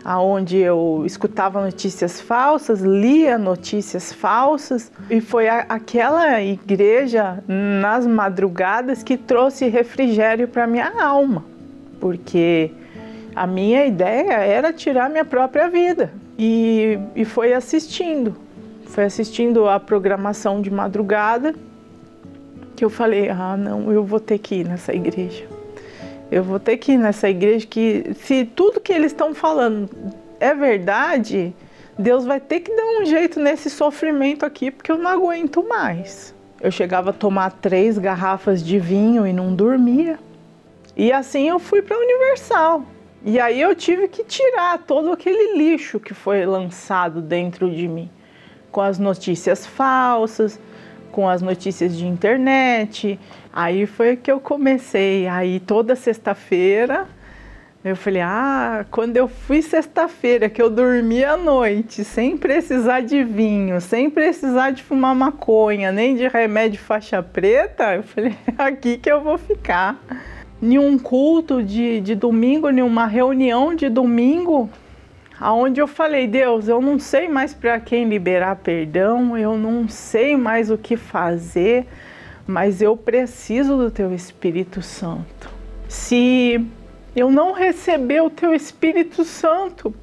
[0.05, 9.05] aonde eu escutava notícias falsas, lia notícias falsas, e foi a, aquela igreja nas madrugadas
[9.05, 11.45] que trouxe refrigério para minha alma,
[12.01, 12.71] porque
[13.35, 16.13] a minha ideia era tirar minha própria vida.
[16.39, 18.37] E, e foi assistindo,
[18.87, 21.55] foi assistindo a programação de madrugada
[22.77, 25.45] que eu falei: ah, não, eu vou ter que ir nessa igreja.
[26.31, 29.89] Eu vou ter que ir nessa igreja que, se tudo que eles estão falando
[30.39, 31.55] é verdade,
[31.99, 36.35] Deus vai ter que dar um jeito nesse sofrimento aqui, porque eu não aguento mais.
[36.61, 40.19] Eu chegava a tomar três garrafas de vinho e não dormia.
[40.99, 42.83] E assim eu fui para a Universal.
[43.25, 48.11] E aí eu tive que tirar todo aquele lixo que foi lançado dentro de mim,
[48.73, 50.59] com as notícias falsas,
[51.13, 53.17] com as notícias de internet.
[53.53, 55.29] Aí foi que eu comecei.
[55.29, 57.07] Aí toda sexta-feira
[57.85, 63.23] eu falei: "Ah, quando eu fui sexta-feira que eu dormi à noite, sem precisar de
[63.23, 69.11] vinho, sem precisar de fumar maconha, nem de remédio faixa preta", eu falei: "Aqui que
[69.11, 69.97] eu vou ficar"
[70.61, 74.69] nenhum culto de, de domingo, nenhuma reunião de domingo,
[75.41, 80.37] aonde eu falei, Deus, eu não sei mais para quem liberar perdão, eu não sei
[80.37, 81.87] mais o que fazer,
[82.47, 85.49] mas eu preciso do teu Espírito Santo.
[85.89, 86.65] Se
[87.15, 89.95] eu não receber o teu Espírito Santo,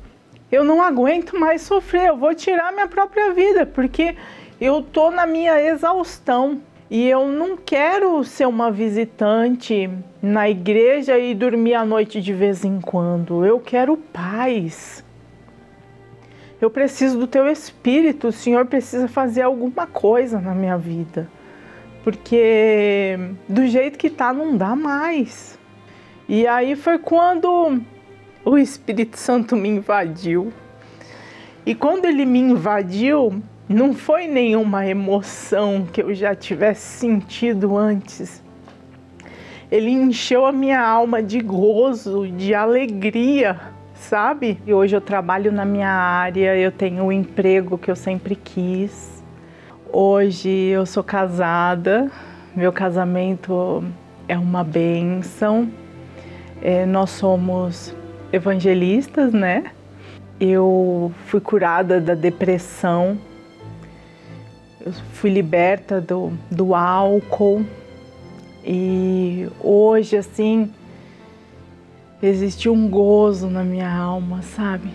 [0.52, 4.16] eu não aguento mais sofrer, eu vou tirar minha própria vida, porque
[4.60, 6.62] eu tô na minha exaustão.
[6.90, 9.90] E eu não quero ser uma visitante
[10.22, 13.44] na igreja e dormir à noite de vez em quando.
[13.44, 15.04] Eu quero paz.
[16.62, 18.28] Eu preciso do teu espírito.
[18.28, 21.28] O Senhor precisa fazer alguma coisa na minha vida.
[22.04, 23.18] Porque
[23.50, 25.58] do jeito que tá, não dá mais.
[26.30, 27.82] E aí foi quando
[28.44, 30.54] o Espírito Santo me invadiu.
[31.66, 38.44] E quando ele me invadiu, não foi nenhuma emoção que eu já tivesse sentido antes.
[39.72, 43.60] Ele encheu a minha alma de gozo, de alegria,
[43.96, 44.60] sabe?
[44.68, 49.24] E hoje eu trabalho na minha área, eu tenho o emprego que eu sempre quis.
[49.92, 52.12] Hoje eu sou casada,
[52.56, 53.84] meu casamento
[54.28, 55.68] é uma benção.
[56.62, 57.96] É, nós somos
[58.32, 59.72] evangelistas, né?
[60.40, 63.18] Eu fui curada da depressão
[64.86, 67.66] eu fui liberta do, do álcool
[68.64, 70.72] e hoje assim
[72.22, 74.88] existe um gozo na minha alma, sabe?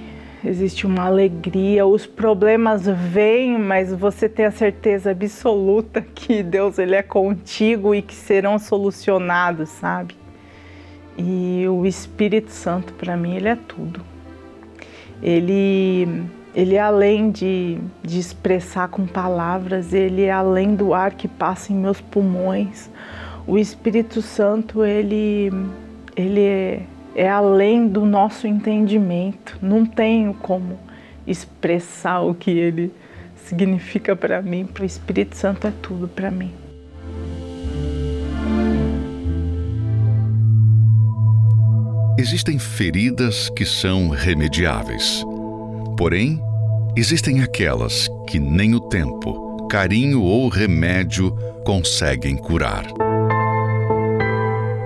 [0.44, 6.94] Existe uma alegria, os problemas vêm, mas você tem a certeza absoluta que Deus ele
[6.94, 10.14] é contigo e que serão solucionados, sabe?
[11.18, 14.00] E o Espírito Santo para mim ele é tudo.
[15.20, 16.08] Ele
[16.54, 21.76] ele além de, de expressar com palavras, ele é além do ar que passa em
[21.76, 22.90] meus pulmões.
[23.46, 25.50] O Espírito Santo, ele,
[26.16, 26.82] ele é,
[27.14, 29.58] é além do nosso entendimento.
[29.62, 30.78] Não tenho como
[31.26, 32.92] expressar o que ele
[33.36, 34.68] significa para mim.
[34.78, 36.52] O Espírito Santo é tudo para mim.
[42.18, 45.24] Existem feridas que são remediáveis
[46.00, 46.42] Porém,
[46.96, 51.30] existem aquelas que nem o tempo, carinho ou remédio
[51.62, 52.86] conseguem curar.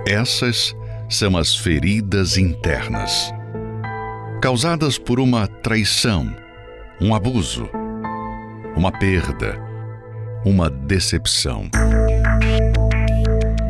[0.09, 0.75] Essas
[1.09, 3.33] são as feridas internas,
[4.43, 6.35] causadas por uma traição,
[7.01, 7.71] um abuso,
[8.75, 9.57] uma perda,
[10.45, 11.71] uma decepção.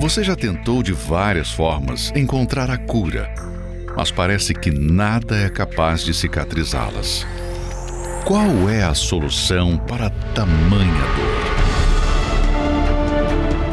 [0.00, 3.53] Você já tentou de várias formas encontrar a cura
[3.96, 7.26] mas parece que nada é capaz de cicatrizá-las.
[8.24, 11.44] Qual é a solução para tamanha dor?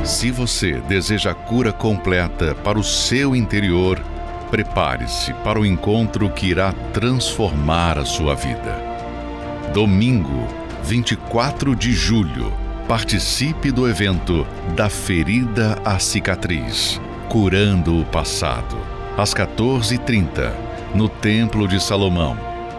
[0.05, 3.97] Se você deseja a cura completa para o seu interior,
[4.49, 8.77] prepare-se para o encontro que irá transformar a sua vida.
[9.73, 10.47] Domingo,
[10.83, 12.51] 24 de julho,
[12.87, 20.51] participe do evento Da Ferida à Cicatriz Curando o Passado às 14h30,
[20.95, 22.37] no Templo de Salomão,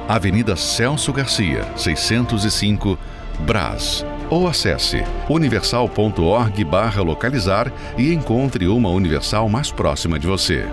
[0.09, 2.99] Avenida Celso Garcia, 605,
[3.41, 4.05] Brás.
[4.31, 10.65] Ou acesse universal.org barra localizar e encontre uma Universal mais próxima de você.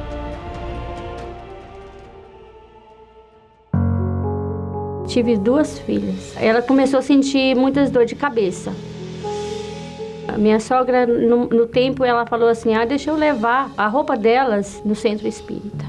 [5.07, 6.35] Tive duas filhas.
[6.37, 8.71] Ela começou a sentir muitas dores de cabeça.
[10.33, 14.15] A minha sogra, no, no tempo, ela falou assim: ah, deixa eu levar a roupa
[14.15, 15.85] delas no centro espírita.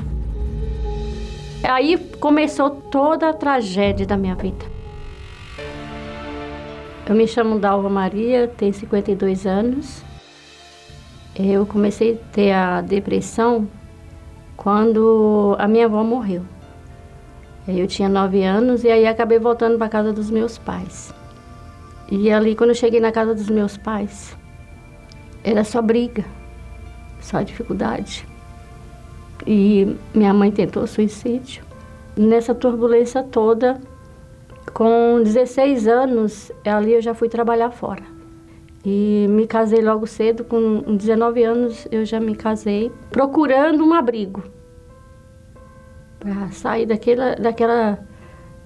[1.63, 4.65] Aí começou toda a tragédia da minha vida.
[7.07, 10.03] Eu me chamo Dalva Maria, tenho 52 anos.
[11.35, 13.69] Eu comecei a ter a depressão
[14.57, 16.43] quando a minha avó morreu.
[17.69, 21.15] Eu tinha 9 anos e aí acabei voltando para casa dos meus pais.
[22.11, 24.37] E ali, quando eu cheguei na casa dos meus pais,
[25.45, 26.25] era só briga,
[27.21, 28.27] só dificuldade.
[29.47, 31.63] E minha mãe tentou suicídio.
[32.17, 33.81] Nessa turbulência toda,
[34.75, 38.03] com 16 anos, ali eu já fui trabalhar fora.
[38.85, 44.43] E me casei logo cedo, com 19 anos eu já me casei, procurando um abrigo
[46.19, 47.99] para sair daquela, daquela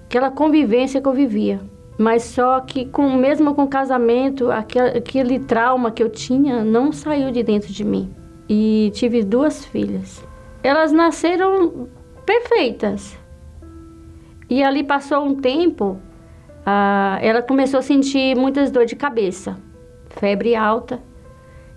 [0.05, 1.59] aquela convivência que eu vivia.
[1.97, 6.91] Mas só que com mesmo com o casamento, aquele, aquele trauma que eu tinha não
[6.91, 8.13] saiu de dentro de mim.
[8.49, 10.25] E tive duas filhas.
[10.61, 11.87] Elas nasceram
[12.25, 13.17] perfeitas.
[14.49, 15.97] E ali passou um tempo,
[17.21, 19.57] ela começou a sentir muitas dores de cabeça,
[20.09, 21.01] febre alta.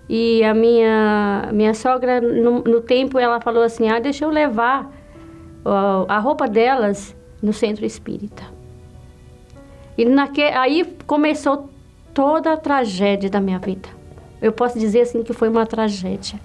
[0.07, 4.91] E a minha, minha sogra, no, no tempo, ela falou assim: ah, deixa eu levar
[6.07, 8.58] a roupa delas no centro espírita.
[9.99, 11.69] E naque, aí começou
[12.13, 13.89] toda a tragédia da minha vida.
[14.41, 16.39] Eu posso dizer assim que foi uma tragédia.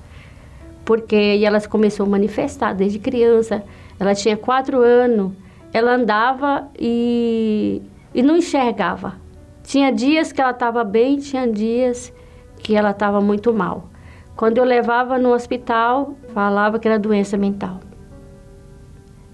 [0.84, 3.62] Porque elas começou a manifestar desde criança.
[3.96, 5.34] Ela tinha quatro anos.
[5.72, 7.80] Ela andava e,
[8.12, 9.14] e não enxergava.
[9.62, 12.12] Tinha dias que ela estava bem, tinha dias
[12.58, 13.88] que ela estava muito mal.
[14.34, 17.78] Quando eu levava no hospital, falava que era doença mental.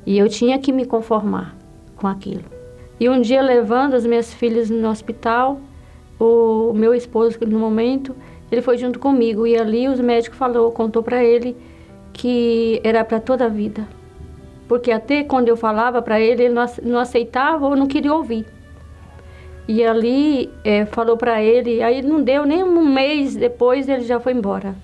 [0.04, 1.56] E eu tinha que me conformar
[1.96, 2.59] com aquilo.
[3.00, 5.58] E um dia, levando as minhas filhas no hospital,
[6.18, 8.14] o meu esposo, no momento,
[8.52, 9.46] ele foi junto comigo.
[9.46, 11.56] E ali os médicos falou, contou para ele
[12.12, 13.88] que era para toda a vida.
[14.68, 18.44] Porque até quando eu falava para ele, ele não aceitava ou não queria ouvir.
[19.66, 24.20] E ali é, falou para ele, aí não deu nem um mês depois, ele já
[24.20, 24.74] foi embora.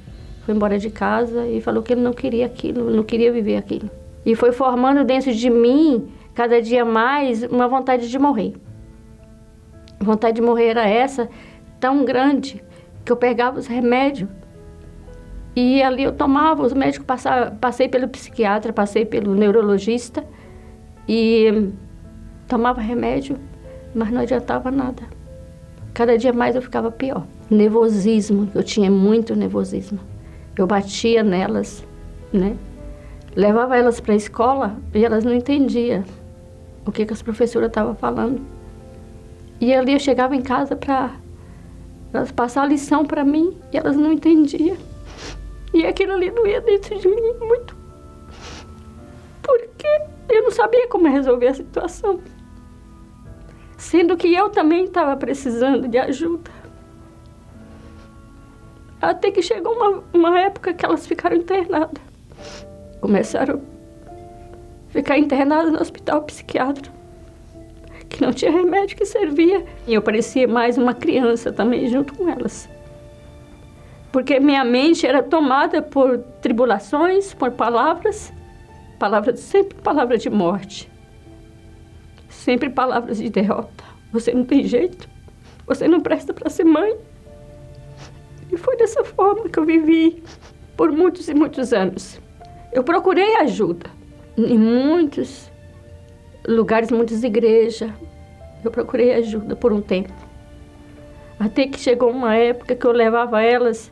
[0.45, 3.91] Foi embora de casa e falou que ele não queria aquilo, não queria viver aquilo.
[4.25, 8.53] E foi formando dentro de mim cada dia mais uma vontade de morrer.
[9.99, 11.31] A vontade de morrer era essa,
[11.81, 12.63] tão grande,
[13.03, 14.29] que eu pegava os remédios
[15.57, 20.23] e ali eu tomava, os médicos passavam, passei pelo psiquiatra, passei pelo neurologista
[21.09, 21.71] e
[22.47, 23.39] tomava remédio,
[23.95, 25.05] mas não adiantava nada.
[25.95, 27.27] Cada dia mais eu ficava pior.
[27.49, 29.99] Nervosismo, eu tinha muito nervosismo.
[30.55, 31.83] Eu batia nelas,
[32.31, 32.55] né?
[33.35, 36.05] Levava elas para a escola e elas não entendiam
[36.87, 38.41] o que, que as professoras estavam falando.
[39.61, 41.17] E ali eu chegava em casa para
[42.13, 44.77] elas passar a lição para mim e elas não entendiam.
[45.75, 47.77] E aquilo ali doía dentro de mim muito.
[49.43, 49.87] Porque
[50.29, 52.21] eu não sabia como resolver a situação.
[53.77, 56.51] Sendo que eu também estava precisando de ajuda.
[59.01, 62.03] Até que chegou uma, uma época que elas ficaram internadas.
[63.01, 63.76] Começaram
[64.89, 66.95] ficar internada no hospital psiquiátrico,
[68.09, 69.65] que não tinha remédio que servia.
[69.87, 72.69] E eu parecia mais uma criança também junto com elas.
[74.13, 78.33] Porque minha mente era tomada por tribulações, por palavras,
[78.99, 80.91] palavras sempre palavras de morte.
[82.29, 83.85] Sempre palavras de derrota.
[84.13, 85.09] Você não tem jeito.
[85.67, 86.97] Você não presta para ser mãe.
[88.51, 90.23] E foi dessa forma que eu vivi
[90.77, 92.21] por muitos e muitos anos.
[92.73, 93.91] Eu procurei ajuda
[94.37, 95.51] em muitos
[96.47, 97.91] lugares, muitas igrejas.
[98.65, 100.13] Eu procurei ajuda por um tempo.
[101.39, 103.91] Até que chegou uma época que eu levava elas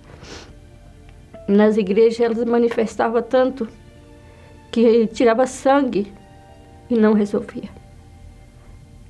[1.47, 3.68] nas igrejas, elas manifestavam tanto
[4.72, 6.12] que tirava sangue
[6.88, 7.68] e não resolvia.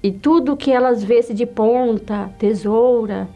[0.03, 3.29] E tudo que elas vissem de ponta, tesoura,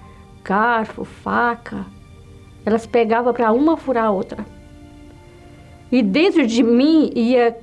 [0.45, 1.87] garfo, faca,
[2.67, 4.45] elas pegavam para uma furar a outra.
[5.91, 7.57] E dentro de mim ia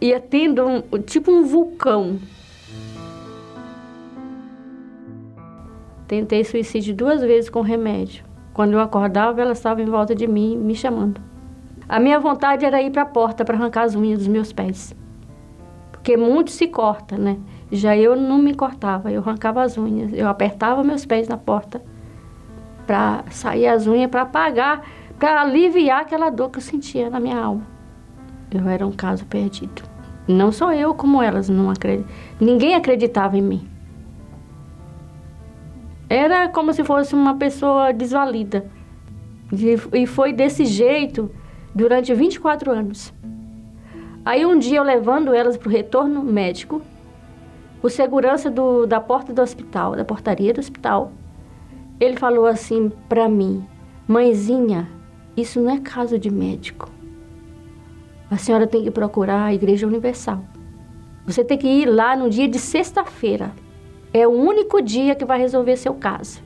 [0.00, 2.18] ia tendo um, tipo um vulcão.
[6.06, 8.24] Tentei suicídio duas vezes com remédio.
[8.54, 11.20] Quando eu acordava, ela estava em volta de mim, me chamando.
[11.88, 14.94] A minha vontade era ir para a porta para arrancar as unhas dos meus pés.
[15.92, 17.38] Porque muito se corta, né?
[17.70, 20.12] Já eu não me cortava, eu arrancava as unhas.
[20.12, 21.82] Eu apertava meus pés na porta
[22.86, 24.82] para sair as unhas, para apagar,
[25.18, 27.77] para aliviar aquela dor que eu sentia na minha alma.
[28.50, 29.82] Eu era um caso perdido.
[30.26, 32.14] Não só eu, como elas não acreditavam.
[32.40, 33.68] Ninguém acreditava em mim.
[36.08, 38.64] Era como se fosse uma pessoa desvalida.
[39.92, 41.30] E foi desse jeito
[41.74, 43.12] durante 24 anos.
[44.24, 46.82] Aí um dia eu levando elas para o retorno médico,
[47.82, 51.12] o segurança do, da porta do hospital, da portaria do hospital,
[52.00, 53.64] ele falou assim para mim:
[54.06, 54.88] Mãezinha,
[55.36, 56.90] isso não é caso de médico.
[58.30, 60.44] A senhora tem que procurar a Igreja Universal.
[61.26, 63.52] Você tem que ir lá no dia de sexta-feira.
[64.12, 66.42] É o único dia que vai resolver seu caso.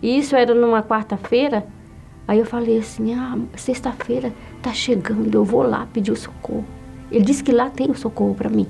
[0.00, 1.66] E isso era numa quarta-feira.
[2.26, 4.32] Aí eu falei assim: ah, sexta-feira
[4.62, 6.64] tá chegando, eu vou lá pedir o socorro.
[7.10, 8.66] Ele disse que lá tem o socorro para mim.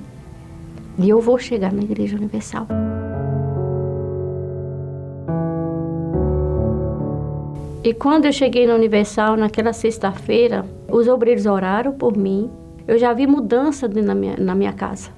[0.98, 2.66] E eu vou chegar na Igreja Universal.
[7.82, 10.64] E quando eu cheguei na Universal, naquela sexta-feira,
[10.94, 12.48] os obreiros oraram por mim.
[12.86, 15.10] Eu já vi mudança na minha, na minha casa.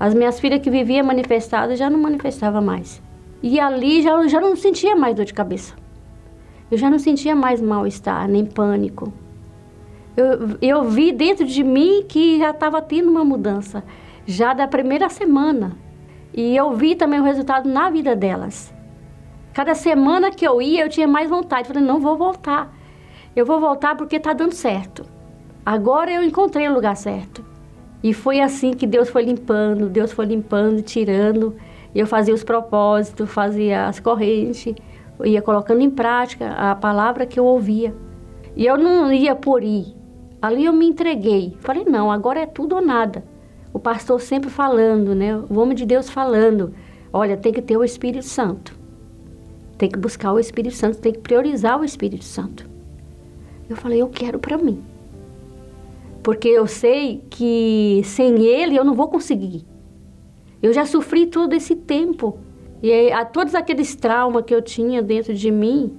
[0.00, 3.02] As minhas filhas que viviam manifestadas já não manifestavam mais.
[3.42, 5.74] E ali já, já não sentia mais dor de cabeça.
[6.70, 9.12] Eu já não sentia mais mal-estar, nem pânico.
[10.16, 13.84] Eu, eu vi dentro de mim que já estava tendo uma mudança,
[14.24, 15.76] já da primeira semana.
[16.32, 18.72] E eu vi também o resultado na vida delas.
[19.52, 21.68] Cada semana que eu ia, eu tinha mais vontade.
[21.68, 22.77] Falei, não vou voltar.
[23.38, 25.04] Eu vou voltar porque está dando certo.
[25.64, 27.44] Agora eu encontrei o lugar certo.
[28.02, 31.54] E foi assim que Deus foi limpando, Deus foi limpando, tirando.
[31.94, 34.74] Eu fazia os propósitos, fazia as correntes,
[35.24, 37.94] ia colocando em prática a palavra que eu ouvia.
[38.56, 39.94] E eu não ia por ir.
[40.42, 41.56] Ali eu me entreguei.
[41.60, 43.22] Falei, não, agora é tudo ou nada.
[43.72, 45.36] O pastor sempre falando, né?
[45.48, 46.74] O homem de Deus falando.
[47.12, 48.76] Olha, tem que ter o Espírito Santo.
[49.78, 52.77] Tem que buscar o Espírito Santo, tem que priorizar o Espírito Santo.
[53.68, 54.82] Eu falei, eu quero para mim.
[56.22, 59.64] Porque eu sei que sem ele eu não vou conseguir.
[60.62, 62.38] Eu já sofri todo esse tempo.
[62.82, 65.96] E a todos aqueles traumas que eu tinha dentro de mim.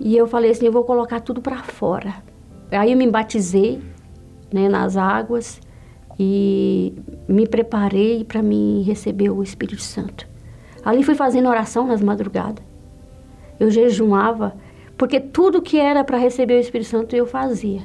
[0.00, 2.22] E eu falei assim, eu vou colocar tudo para fora.
[2.70, 3.80] Aí eu me batizei
[4.52, 5.60] né, nas águas
[6.18, 6.94] e
[7.28, 10.26] me preparei para me receber o Espírito Santo.
[10.84, 12.64] Ali fui fazendo oração nas madrugadas.
[13.58, 14.54] Eu jejuava,
[14.96, 17.82] porque tudo que era para receber o Espírito Santo eu fazia.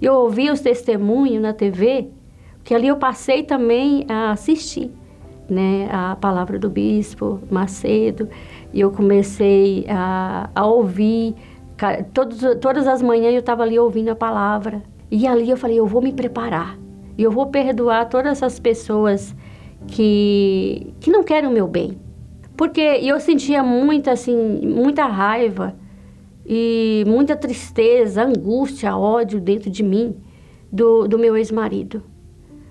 [0.00, 2.08] Eu ouvia os testemunhos na TV,
[2.62, 4.90] que ali eu passei também a assistir
[5.48, 8.28] né, a palavra do bispo Macedo,
[8.72, 11.34] e eu comecei a, a ouvir.
[12.12, 14.82] Todos, todas as manhãs eu estava ali ouvindo a palavra.
[15.10, 16.78] E ali eu falei, eu vou me preparar.
[17.16, 19.34] E eu vou perdoar todas essas pessoas
[19.86, 21.98] que, que não querem o meu bem.
[22.56, 25.74] Porque eu sentia muita, assim, muita raiva
[26.46, 30.16] e muita tristeza, angústia, ódio dentro de mim
[30.70, 32.02] do, do meu ex-marido.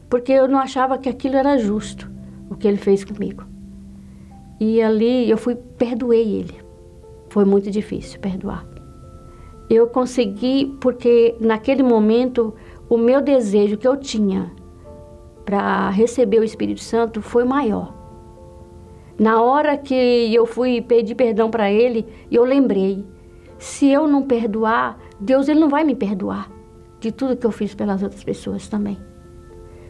[0.10, 2.12] Porque eu não achava que aquilo era justo,
[2.50, 3.46] o que ele fez comigo.
[4.60, 6.56] E ali eu fui, perdoei ele.
[7.30, 8.68] Foi muito difícil perdoar.
[9.70, 12.54] Eu consegui porque naquele momento
[12.88, 14.52] o meu desejo que eu tinha
[15.44, 17.94] para receber o Espírito Santo foi maior.
[19.18, 23.04] Na hora que eu fui pedir perdão para ele, eu lembrei:
[23.64, 26.52] se eu não perdoar, Deus ele não vai me perdoar
[27.00, 28.98] de tudo que eu fiz pelas outras pessoas também.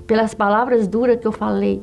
[0.06, 1.82] Pelas palavras duras que eu falei,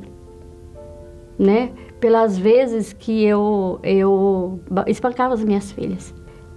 [1.36, 1.72] né?
[1.98, 6.14] Pelas vezes que eu eu espancava as minhas filhas.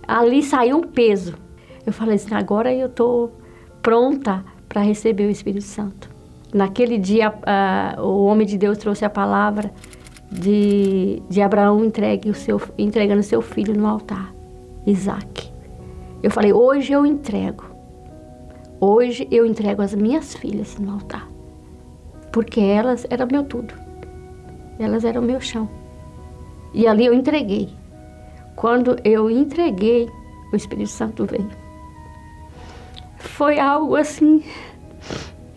[0.07, 1.33] Ali saiu um peso.
[1.83, 3.31] Eu falei assim: agora eu tô
[3.81, 6.11] pronta para receber o Espírito Santo.
[6.53, 9.73] Naquele dia, uh, o homem de Deus trouxe a palavra
[10.31, 14.32] de, de Abraão entregue o seu, entregando seu filho no altar,
[14.85, 15.51] Isaac.
[16.21, 17.65] Eu falei, hoje eu entrego.
[18.79, 21.27] Hoje eu entrego as minhas filhas no altar.
[22.31, 23.73] Porque elas eram meu tudo.
[24.79, 25.69] Elas eram meu chão.
[26.73, 27.69] E ali eu entreguei.
[28.55, 30.09] Quando eu entreguei,
[30.51, 31.49] o Espírito Santo veio.
[33.17, 34.43] Foi algo assim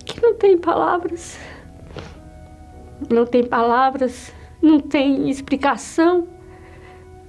[0.04, 1.38] que não tem palavras.
[3.10, 4.32] Não tem palavras
[4.66, 6.26] não tem explicação,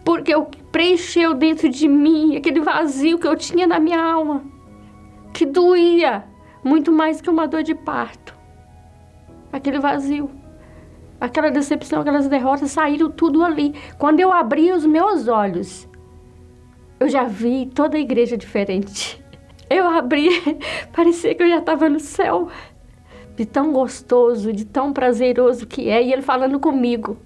[0.04, 4.44] porque que preencheu dentro de mim aquele vazio que eu tinha na minha alma,
[5.34, 6.26] que doía
[6.64, 8.36] muito mais que uma dor de parto.
[9.52, 10.30] Aquele vazio,
[11.20, 13.74] aquela decepção, aquelas derrotas saíram tudo ali.
[13.98, 15.88] Quando eu abri os meus olhos,
[17.00, 19.24] eu já vi toda a igreja diferente.
[19.70, 20.30] Eu abri,
[20.94, 22.50] parecia que eu já estava no céu
[23.36, 27.18] de tão gostoso, de tão prazeroso que é, e ele falando comigo.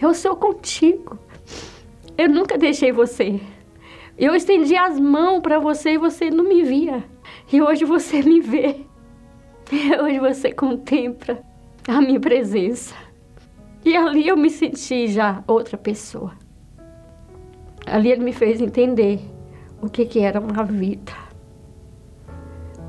[0.00, 1.18] Eu sou contigo.
[2.18, 3.40] Eu nunca deixei você.
[4.18, 7.04] Eu estendi as mãos para você e você não me via.
[7.52, 8.86] E hoje você me vê.
[10.02, 11.42] Hoje você contempla
[11.88, 12.94] a minha presença.
[13.84, 16.32] E ali eu me senti já outra pessoa.
[17.84, 19.20] Ali ele me fez entender
[19.82, 21.12] o que, que era uma vida.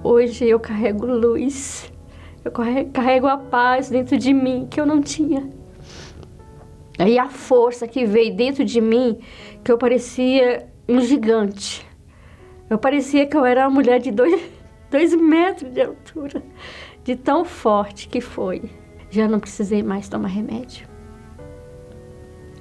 [0.04, 1.92] Hoje eu carrego luz,
[2.46, 5.50] eu carrego a paz dentro de mim que eu não tinha.
[7.00, 9.20] E a força que veio dentro de mim,
[9.64, 11.86] que eu parecia um gigante.
[12.70, 14.42] Eu parecia que eu era uma mulher de dois,
[14.90, 16.44] dois metros de altura,
[17.04, 18.64] de tão forte que foi.
[19.10, 20.97] Já não precisei mais tomar remédio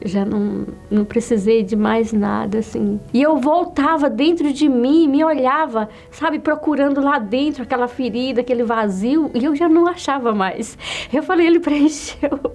[0.06, 3.00] já não, não precisei de mais nada, assim.
[3.12, 8.62] E eu voltava dentro de mim, me olhava, sabe, procurando lá dentro aquela ferida, aquele
[8.62, 10.76] vazio, e eu já não achava mais.
[11.12, 12.52] Eu falei, ele preencheu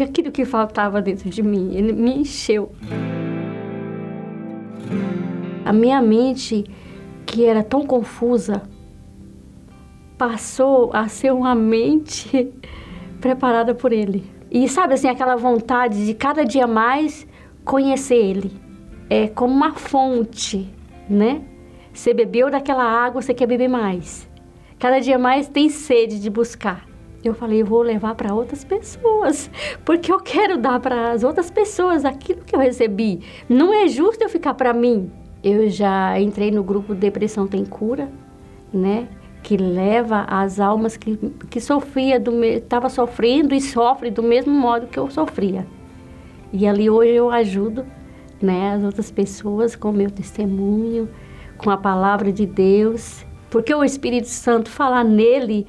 [0.00, 2.72] aquilo que faltava dentro de mim, ele me encheu.
[5.64, 6.64] A minha mente,
[7.26, 8.62] que era tão confusa,
[10.16, 12.52] passou a ser uma mente
[13.20, 14.37] preparada por ele.
[14.50, 17.26] E sabe assim, aquela vontade de cada dia mais
[17.64, 18.52] conhecer Ele.
[19.10, 20.72] É como uma fonte,
[21.08, 21.42] né?
[21.92, 24.28] Você bebeu daquela água, você quer beber mais.
[24.78, 26.86] Cada dia mais tem sede de buscar.
[27.24, 29.50] Eu falei, eu vou levar para outras pessoas,
[29.84, 33.20] porque eu quero dar para as outras pessoas aquilo que eu recebi.
[33.48, 35.10] Não é justo eu ficar para mim.
[35.42, 38.08] Eu já entrei no grupo Depressão Tem Cura,
[38.72, 39.08] né?
[39.48, 41.16] Que leva as almas que,
[41.48, 42.22] que sofria,
[42.54, 45.66] estava sofrendo e sofre do mesmo modo que eu sofria.
[46.52, 47.86] E ali hoje eu ajudo
[48.42, 51.08] né, as outras pessoas com meu testemunho,
[51.56, 55.66] com a palavra de Deus, porque o Espírito Santo falar nele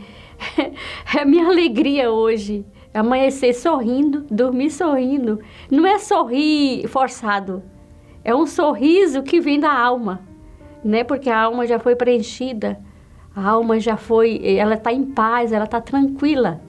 [1.17, 2.65] é minha alegria hoje.
[2.93, 5.39] Amanhecer sorrindo, dormir sorrindo.
[5.71, 7.63] Não é sorrir forçado,
[8.25, 10.19] é um sorriso que vem da alma,
[10.83, 11.05] né?
[11.05, 12.88] Porque a alma já foi preenchida
[13.39, 16.61] a alma já foi, ela está em paz, ela está tranquila.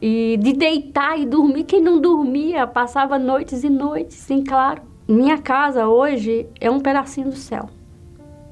[0.00, 4.82] E de deitar e dormir, quem não dormia passava noites e noites em claro.
[5.08, 7.70] Minha casa hoje é um pedacinho do céu.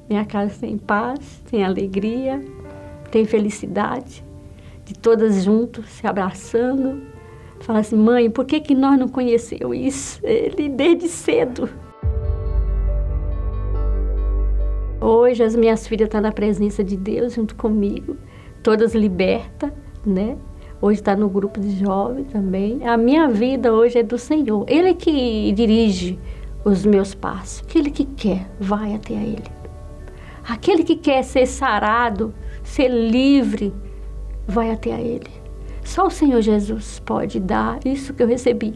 [0.09, 2.43] Minha casa tem paz, tem alegria,
[3.11, 4.23] tem felicidade,
[4.83, 7.03] de todas juntos se abraçando.
[7.59, 10.19] Fala assim, mãe, por que, que nós não conhecemos isso?
[10.23, 11.69] Ele desde cedo.
[14.99, 18.15] Hoje as minhas filhas estão na presença de Deus junto comigo,
[18.63, 19.71] todas libertas,
[20.05, 20.37] né?
[20.81, 22.87] Hoje está no grupo de jovens também.
[22.87, 24.65] A minha vida hoje é do Senhor.
[24.67, 26.19] Ele que dirige
[26.63, 27.63] os meus passos.
[27.65, 29.43] Aquele que quer, vai até a Ele.
[30.47, 32.33] Aquele que quer ser sarado,
[32.63, 33.73] ser livre,
[34.47, 35.29] vai até a Ele.
[35.83, 38.73] Só o Senhor Jesus pode dar isso que eu recebi.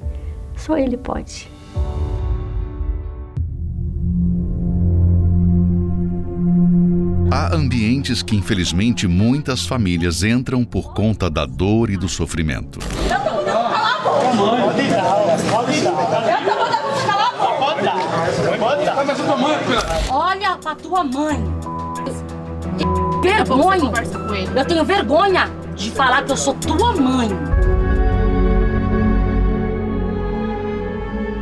[0.56, 1.50] Só Ele pode.
[7.32, 12.80] Há ambientes que, infelizmente, muitas famílias entram por conta da dor e do sofrimento.
[20.10, 21.44] Olha pra tua mãe.
[23.22, 23.92] Vergonha.
[24.56, 27.30] Eu tenho vergonha de falar que eu sou tua mãe.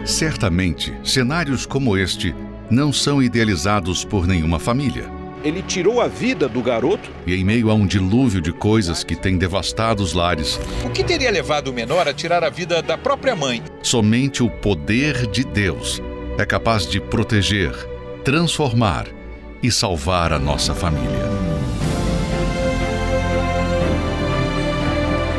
[0.03, 2.35] Certamente, cenários como este
[2.69, 5.16] não são idealizados por nenhuma família
[5.47, 7.09] ele tirou a vida do garoto.
[7.25, 10.59] E em meio a um dilúvio de coisas que tem devastado os lares.
[10.85, 13.63] O que teria levado o menor a tirar a vida da própria mãe?
[13.81, 16.01] Somente o poder de Deus
[16.37, 17.71] é capaz de proteger,
[18.23, 19.07] transformar
[19.63, 21.37] e salvar a nossa família.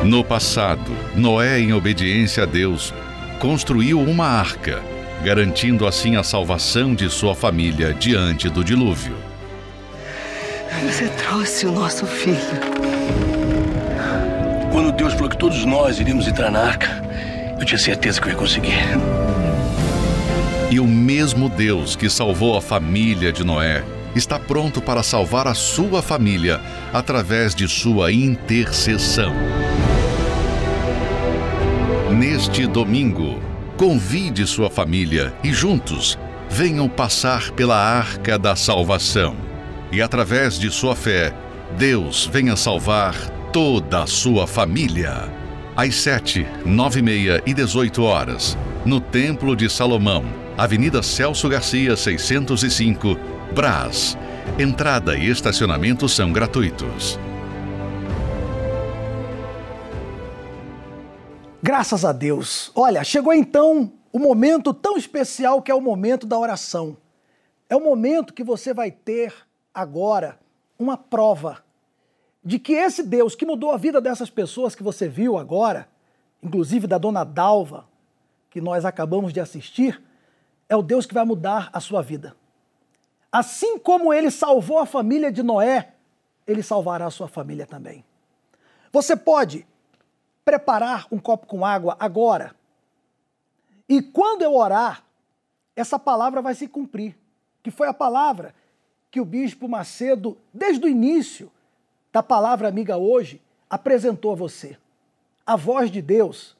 [0.05, 2.95] No passado, Noé, em obediência a Deus,
[3.39, 4.83] construiu uma arca,
[5.23, 9.28] garantindo assim a salvação de sua família diante do dilúvio.
[10.85, 12.39] Você trouxe o nosso filho.
[14.71, 17.03] Quando Deus falou que todos nós iríamos entrar na arca,
[17.59, 18.79] eu tinha certeza que eu ia conseguir.
[20.71, 25.55] E o mesmo Deus que salvou a família de Noé está pronto para salvar a
[25.55, 26.61] sua família
[26.93, 29.33] através de sua intercessão.
[32.17, 33.41] Neste domingo,
[33.77, 36.17] convide sua família e juntos
[36.49, 39.48] venham passar pela arca da salvação
[39.91, 41.35] e através de sua fé,
[41.77, 43.15] Deus venha salvar
[43.53, 45.33] toda a sua família.
[45.77, 50.25] Às 7, 9 e meia e 18 horas, no Templo de Salomão,
[50.57, 53.17] Avenida Celso Garcia, 605,
[53.55, 54.19] Brás.
[54.59, 57.19] Entrada e estacionamento são gratuitos.
[61.63, 62.73] Graças a Deus.
[62.75, 66.97] Olha, chegou então o momento tão especial que é o momento da oração.
[67.69, 69.33] É o momento que você vai ter
[69.79, 70.41] agora
[70.77, 71.63] uma prova
[72.43, 75.89] de que esse Deus que mudou a vida dessas pessoas que você viu agora,
[76.43, 77.89] inclusive da dona Dalva,
[78.51, 80.03] que nós acabamos de assistir,
[80.69, 82.37] é o Deus que vai mudar a sua vida.
[83.31, 85.95] Assim como ele salvou a família de Noé,
[86.45, 88.05] ele salvará a sua família também.
[88.91, 89.65] Você pode
[90.45, 92.57] preparar um copo com água agora.
[93.89, 95.05] E quando eu orar,
[95.77, 97.17] essa palavra vai se cumprir,
[97.63, 98.55] que foi a palavra
[99.11, 101.51] que o bispo Macedo, desde o início
[102.13, 104.77] da palavra amiga hoje, apresentou a você.
[105.47, 106.57] A voz de Deus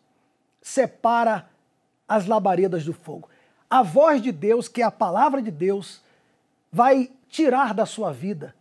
[0.63, 1.49] separa
[2.07, 3.29] as labaredas do fogo.
[3.69, 6.03] A voz de Deus, que é a palavra de Deus,
[6.73, 8.55] vai tirar da sua vida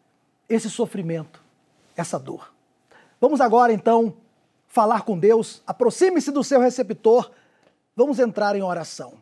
[0.50, 1.42] esse sofrimento,
[1.96, 2.54] essa dor.
[3.20, 4.14] Vamos agora então
[4.68, 5.62] falar com Deus.
[5.66, 7.32] Aproxime-se do seu receptor.
[7.96, 9.14] Vamos entrar em oração.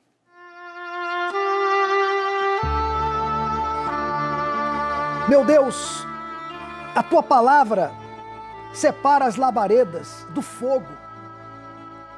[5.28, 6.06] Meu Deus,
[6.94, 7.92] a tua palavra
[8.72, 10.86] separa as labaredas do fogo.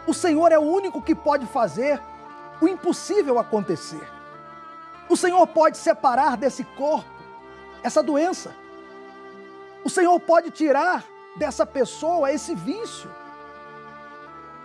[0.05, 2.01] O Senhor é o único que pode fazer
[2.59, 4.05] o impossível acontecer.
[5.07, 7.09] O Senhor pode separar desse corpo
[7.81, 8.53] essa doença.
[9.85, 11.05] O Senhor pode tirar
[11.37, 13.09] dessa pessoa esse vício.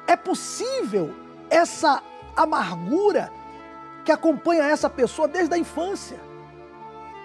[0.05, 1.15] É possível
[1.49, 2.03] essa
[2.35, 3.33] amargura
[4.05, 6.32] que acompanha essa pessoa desde a infância.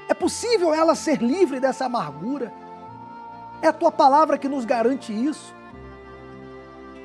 [0.08, 2.54] É possível ela ser livre dessa amargura.
[3.62, 5.54] É a tua palavra que nos garante isso.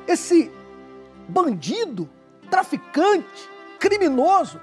[0.07, 0.53] Esse
[1.29, 2.09] bandido,
[2.51, 3.49] traficante,
[3.79, 4.61] criminoso,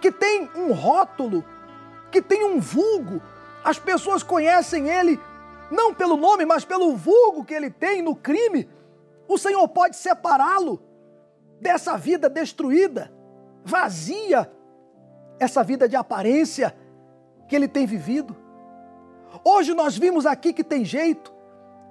[0.00, 1.44] que tem um rótulo,
[2.10, 3.22] que tem um vulgo,
[3.64, 5.20] as pessoas conhecem ele
[5.70, 8.68] não pelo nome, mas pelo vulgo que ele tem no crime,
[9.26, 10.82] o Senhor pode separá-lo
[11.60, 13.10] dessa vida destruída,
[13.64, 14.50] vazia,
[15.38, 16.76] essa vida de aparência
[17.52, 18.34] que ele tem vivido.
[19.44, 21.30] Hoje nós vimos aqui que tem jeito.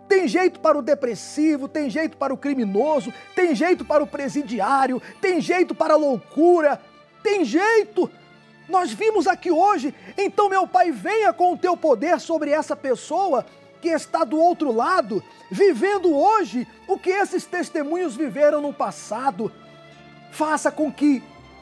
[0.08, 5.00] Tem jeito para o depressivo, tem jeito para o criminoso, tem jeito para o presidiário,
[5.22, 6.82] tem jeito para a loucura,
[7.22, 8.10] tem jeito.
[8.68, 9.94] Nós vimos aqui hoje.
[10.18, 13.46] Então, meu Pai, venha com o teu poder sobre essa pessoa
[13.80, 19.52] que está do outro lado, vivendo hoje o que esses testemunhos viveram no passado.
[20.32, 21.22] Faça com que,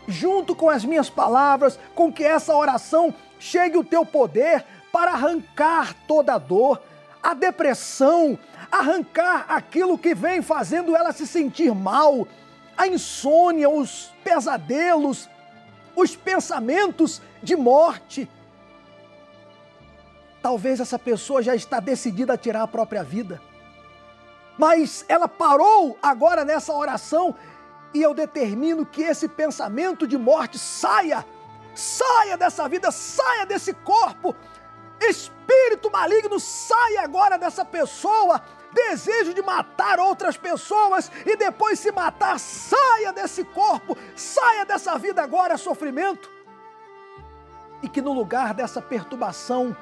[0.10, 5.96] junto com as minhas palavras, com que essa oração chegue o teu poder para arrancar
[6.08, 6.82] toda a dor,
[7.22, 8.38] a depressão,
[8.72, 12.28] arrancar aquilo que vem fazendo ela se sentir mal,
[12.78, 15.30] a insônia, os pesadelos,
[15.96, 18.30] os pensamentos de morte
[20.42, 23.42] Talvez essa pessoa já está decidida a tirar a própria vida.
[24.58, 27.36] Mas ela parou agora nessa oração
[27.94, 31.26] e eu determino que esse pensamento de morte saia,
[31.74, 34.36] saia dessa vida, saia desse corpo.
[35.02, 38.42] Espírito maligno, saia agora dessa pessoa.
[38.72, 45.24] Desejo de matar outras pessoas e depois se matar, saia desse corpo, saia dessa vida
[45.24, 46.30] agora, sofrimento.
[47.82, 49.76] E que no lugar dessa perturbação,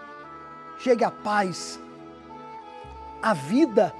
[0.77, 1.79] chegue a paz,
[3.21, 3.93] a vida,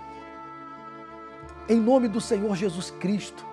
[1.68, 3.47] em nome do Senhor Jesus Cristo.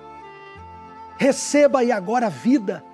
[1.17, 2.85] Receba aí agora vida.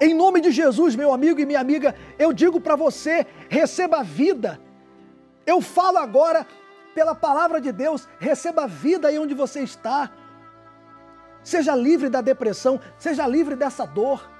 [0.00, 4.60] Em nome de Jesus, meu amigo e minha amiga, eu digo para você: receba vida.
[5.46, 6.46] Eu falo agora
[6.94, 10.10] pela palavra de Deus, receba vida aí onde você está.
[11.42, 14.30] Seja livre da depressão, seja livre dessa dor,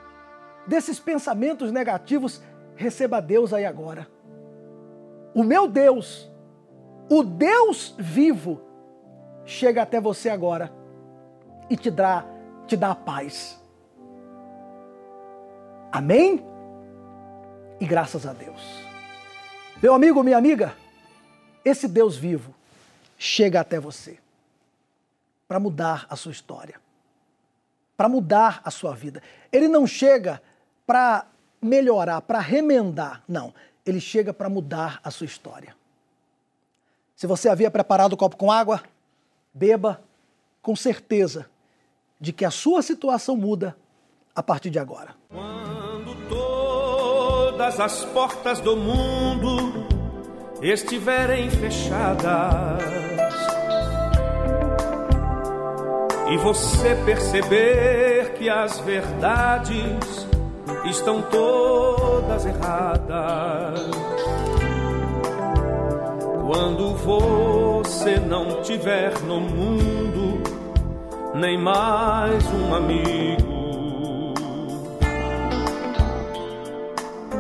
[0.67, 2.43] desses pensamentos negativos.
[2.77, 4.09] Receba Deus aí agora
[5.35, 6.31] o meu Deus,
[7.11, 8.61] o Deus vivo,
[9.45, 10.73] chega até você agora
[11.69, 12.25] e te dá,
[12.67, 13.61] te dá a paz.
[15.93, 16.45] Amém?
[17.81, 18.63] E graças a Deus.
[19.83, 20.75] Meu amigo, minha amiga,
[21.65, 22.55] esse Deus vivo
[23.19, 24.19] chega até você
[25.47, 26.81] para mudar a sua história,
[27.97, 29.23] para mudar a sua vida.
[29.53, 30.43] Ele não chega
[30.87, 31.27] para
[31.61, 33.53] melhorar, para remendar, não
[33.85, 35.77] ele chega para mudar a sua história.
[37.15, 38.83] Se você havia preparado o copo com água,
[39.53, 40.03] beba
[40.63, 41.49] com certeza
[42.25, 43.77] de que a sua situação muda
[44.35, 45.15] a partir de agora.
[45.29, 49.87] Quando todas as portas do mundo
[50.63, 52.83] estiverem fechadas
[56.33, 60.27] e você perceber que as verdades
[60.87, 63.81] estão todas erradas.
[66.47, 70.14] Quando você não tiver no mundo
[71.35, 74.35] nem mais um amigo,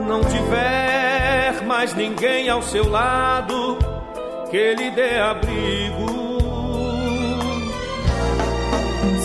[0.07, 3.78] não tiver mais ninguém ao seu lado
[4.51, 6.38] que lhe dê abrigo,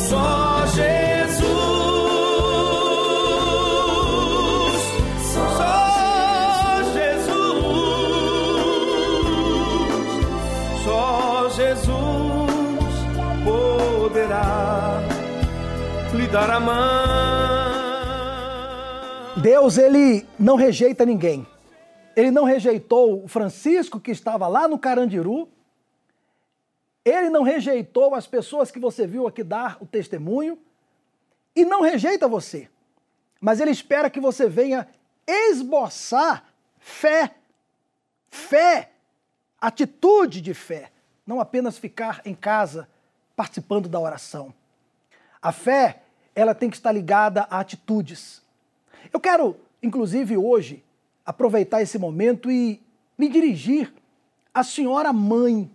[0.07, 0.48] só
[16.31, 17.79] dar a mão.
[19.41, 21.47] Deus, ele não rejeita ninguém.
[22.15, 25.49] Ele não rejeitou o Francisco que estava lá no Carandiru.
[27.03, 30.59] Ele não rejeitou as pessoas que você viu aqui dar o testemunho.
[31.55, 32.69] E não rejeita você.
[33.39, 34.87] Mas ele espera que você venha
[35.25, 36.43] esboçar
[36.77, 37.35] fé.
[38.29, 38.91] Fé.
[39.59, 40.91] Atitude de fé.
[41.25, 42.87] Não apenas ficar em casa
[43.35, 44.53] participando da oração.
[45.41, 46.03] A fé,
[46.35, 48.41] ela tem que estar ligada a atitudes.
[49.11, 50.83] Eu quero, inclusive, hoje,
[51.25, 52.81] aproveitar esse momento e
[53.17, 53.93] me dirigir
[54.53, 55.69] à senhora mãe.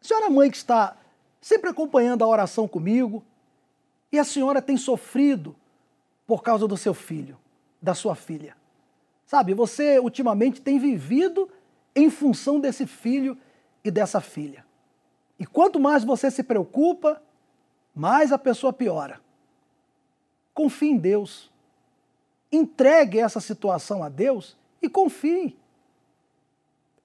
[0.00, 0.96] A senhora mãe que está
[1.40, 3.22] sempre acompanhando a oração comigo,
[4.12, 5.56] e a senhora tem sofrido
[6.26, 7.38] por causa do seu filho,
[7.80, 8.56] da sua filha.
[9.26, 11.50] Sabe, você ultimamente tem vivido
[11.96, 13.36] em função desse filho
[13.82, 14.64] e dessa filha.
[15.38, 17.20] E quanto mais você se preocupa,
[17.94, 19.20] mais a pessoa piora.
[20.54, 21.50] Confie em Deus.
[22.50, 25.56] Entregue essa situação a Deus e confie.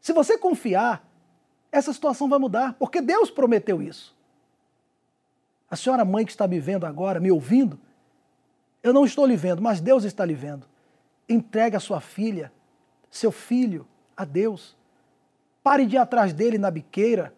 [0.02, 1.06] Se você confiar,
[1.72, 4.16] essa situação vai mudar, porque Deus prometeu isso.
[5.70, 7.80] A senhora mãe que está me vendo agora, me ouvindo,
[8.82, 10.66] eu não estou lhe vendo, mas Deus está lhe vendo.
[11.28, 12.52] Entregue a sua filha,
[13.10, 13.86] seu filho,
[14.16, 14.78] a Deus.
[15.62, 17.34] Pare de ir atrás dele na biqueira.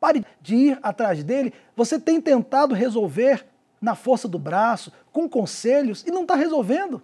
[0.00, 1.54] Pare de ir atrás dele.
[1.76, 3.46] Você tem tentado resolver
[3.80, 7.02] na força do braço, com conselhos, e não está resolvendo.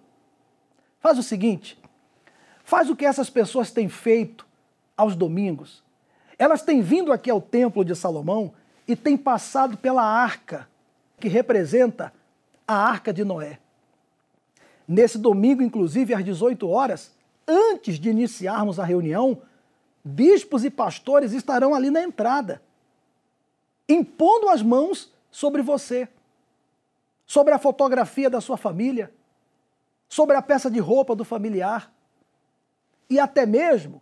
[0.99, 1.79] Faz o seguinte:
[2.63, 4.45] faz o que essas pessoas têm feito
[4.97, 5.83] aos domingos.
[6.37, 8.53] Elas têm vindo aqui ao Templo de Salomão
[8.87, 10.67] e têm passado pela arca,
[11.19, 12.13] que representa
[12.67, 13.59] a arca de Noé.
[14.87, 17.11] Nesse domingo, inclusive, às 18 horas,
[17.47, 19.41] antes de iniciarmos a reunião,
[20.03, 22.61] bispos e pastores estarão ali na entrada,
[23.89, 26.07] impondo as mãos sobre você,
[27.25, 29.11] sobre a fotografia da sua família,
[30.07, 31.91] sobre a peça de roupa do familiar.
[33.09, 34.01] E até mesmo,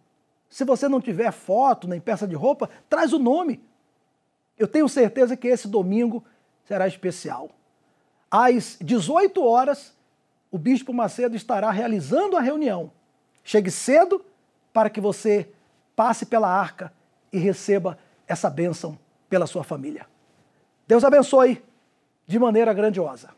[0.49, 3.63] se você não tiver foto nem peça de roupa, traz o nome.
[4.57, 6.23] Eu tenho certeza que esse domingo
[6.65, 7.49] será especial.
[8.29, 9.93] Às 18 horas,
[10.51, 12.91] o Bispo Macedo estará realizando a reunião.
[13.43, 14.23] Chegue cedo
[14.71, 15.49] para que você
[15.95, 16.93] passe pela arca
[17.31, 17.97] e receba
[18.27, 18.97] essa bênção
[19.29, 20.05] pela sua família.
[20.87, 21.63] Deus abençoe
[22.27, 23.29] de maneira grandiosa.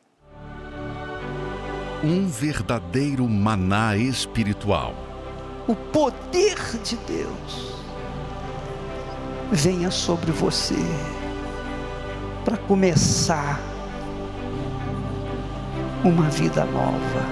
[2.03, 4.93] Um verdadeiro maná espiritual.
[5.67, 7.83] O poder de Deus
[9.51, 10.75] venha sobre você
[12.43, 13.59] para começar
[16.03, 17.25] uma vida nova.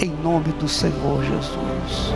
[0.00, 2.12] Em nome do Senhor Jesus.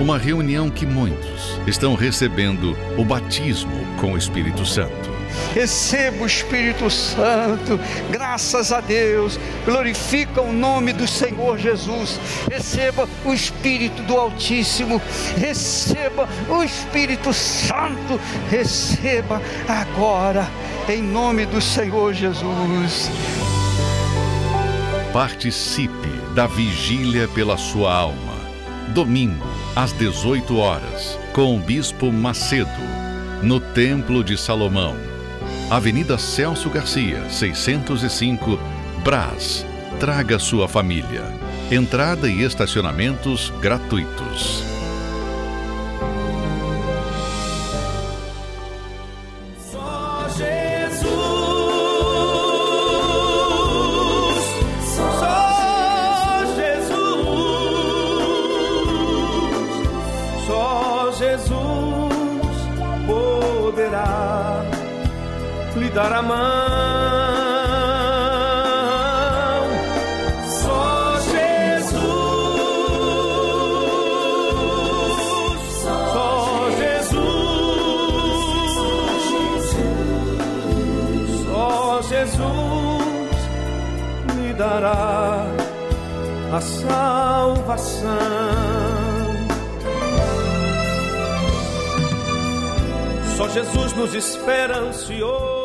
[0.00, 5.10] Uma reunião que muitos estão recebendo o batismo com o Espírito Santo.
[5.52, 7.78] Receba o Espírito Santo,
[8.10, 12.18] graças a Deus, glorifica o nome do Senhor Jesus,
[12.50, 15.00] receba o Espírito do Altíssimo,
[15.36, 20.48] receba o Espírito Santo, receba agora,
[20.88, 23.10] em nome do Senhor Jesus.
[25.12, 28.29] Participe da vigília pela sua alma.
[28.90, 32.68] Domingo, às 18 horas, com o Bispo Macedo,
[33.42, 34.96] no Templo de Salomão.
[35.70, 38.58] Avenida Celso Garcia, 605,
[39.04, 39.64] Brás.
[39.98, 41.24] Traga sua família.
[41.70, 44.69] Entrada e estacionamentos gratuitos.
[94.20, 95.59] Ansioso.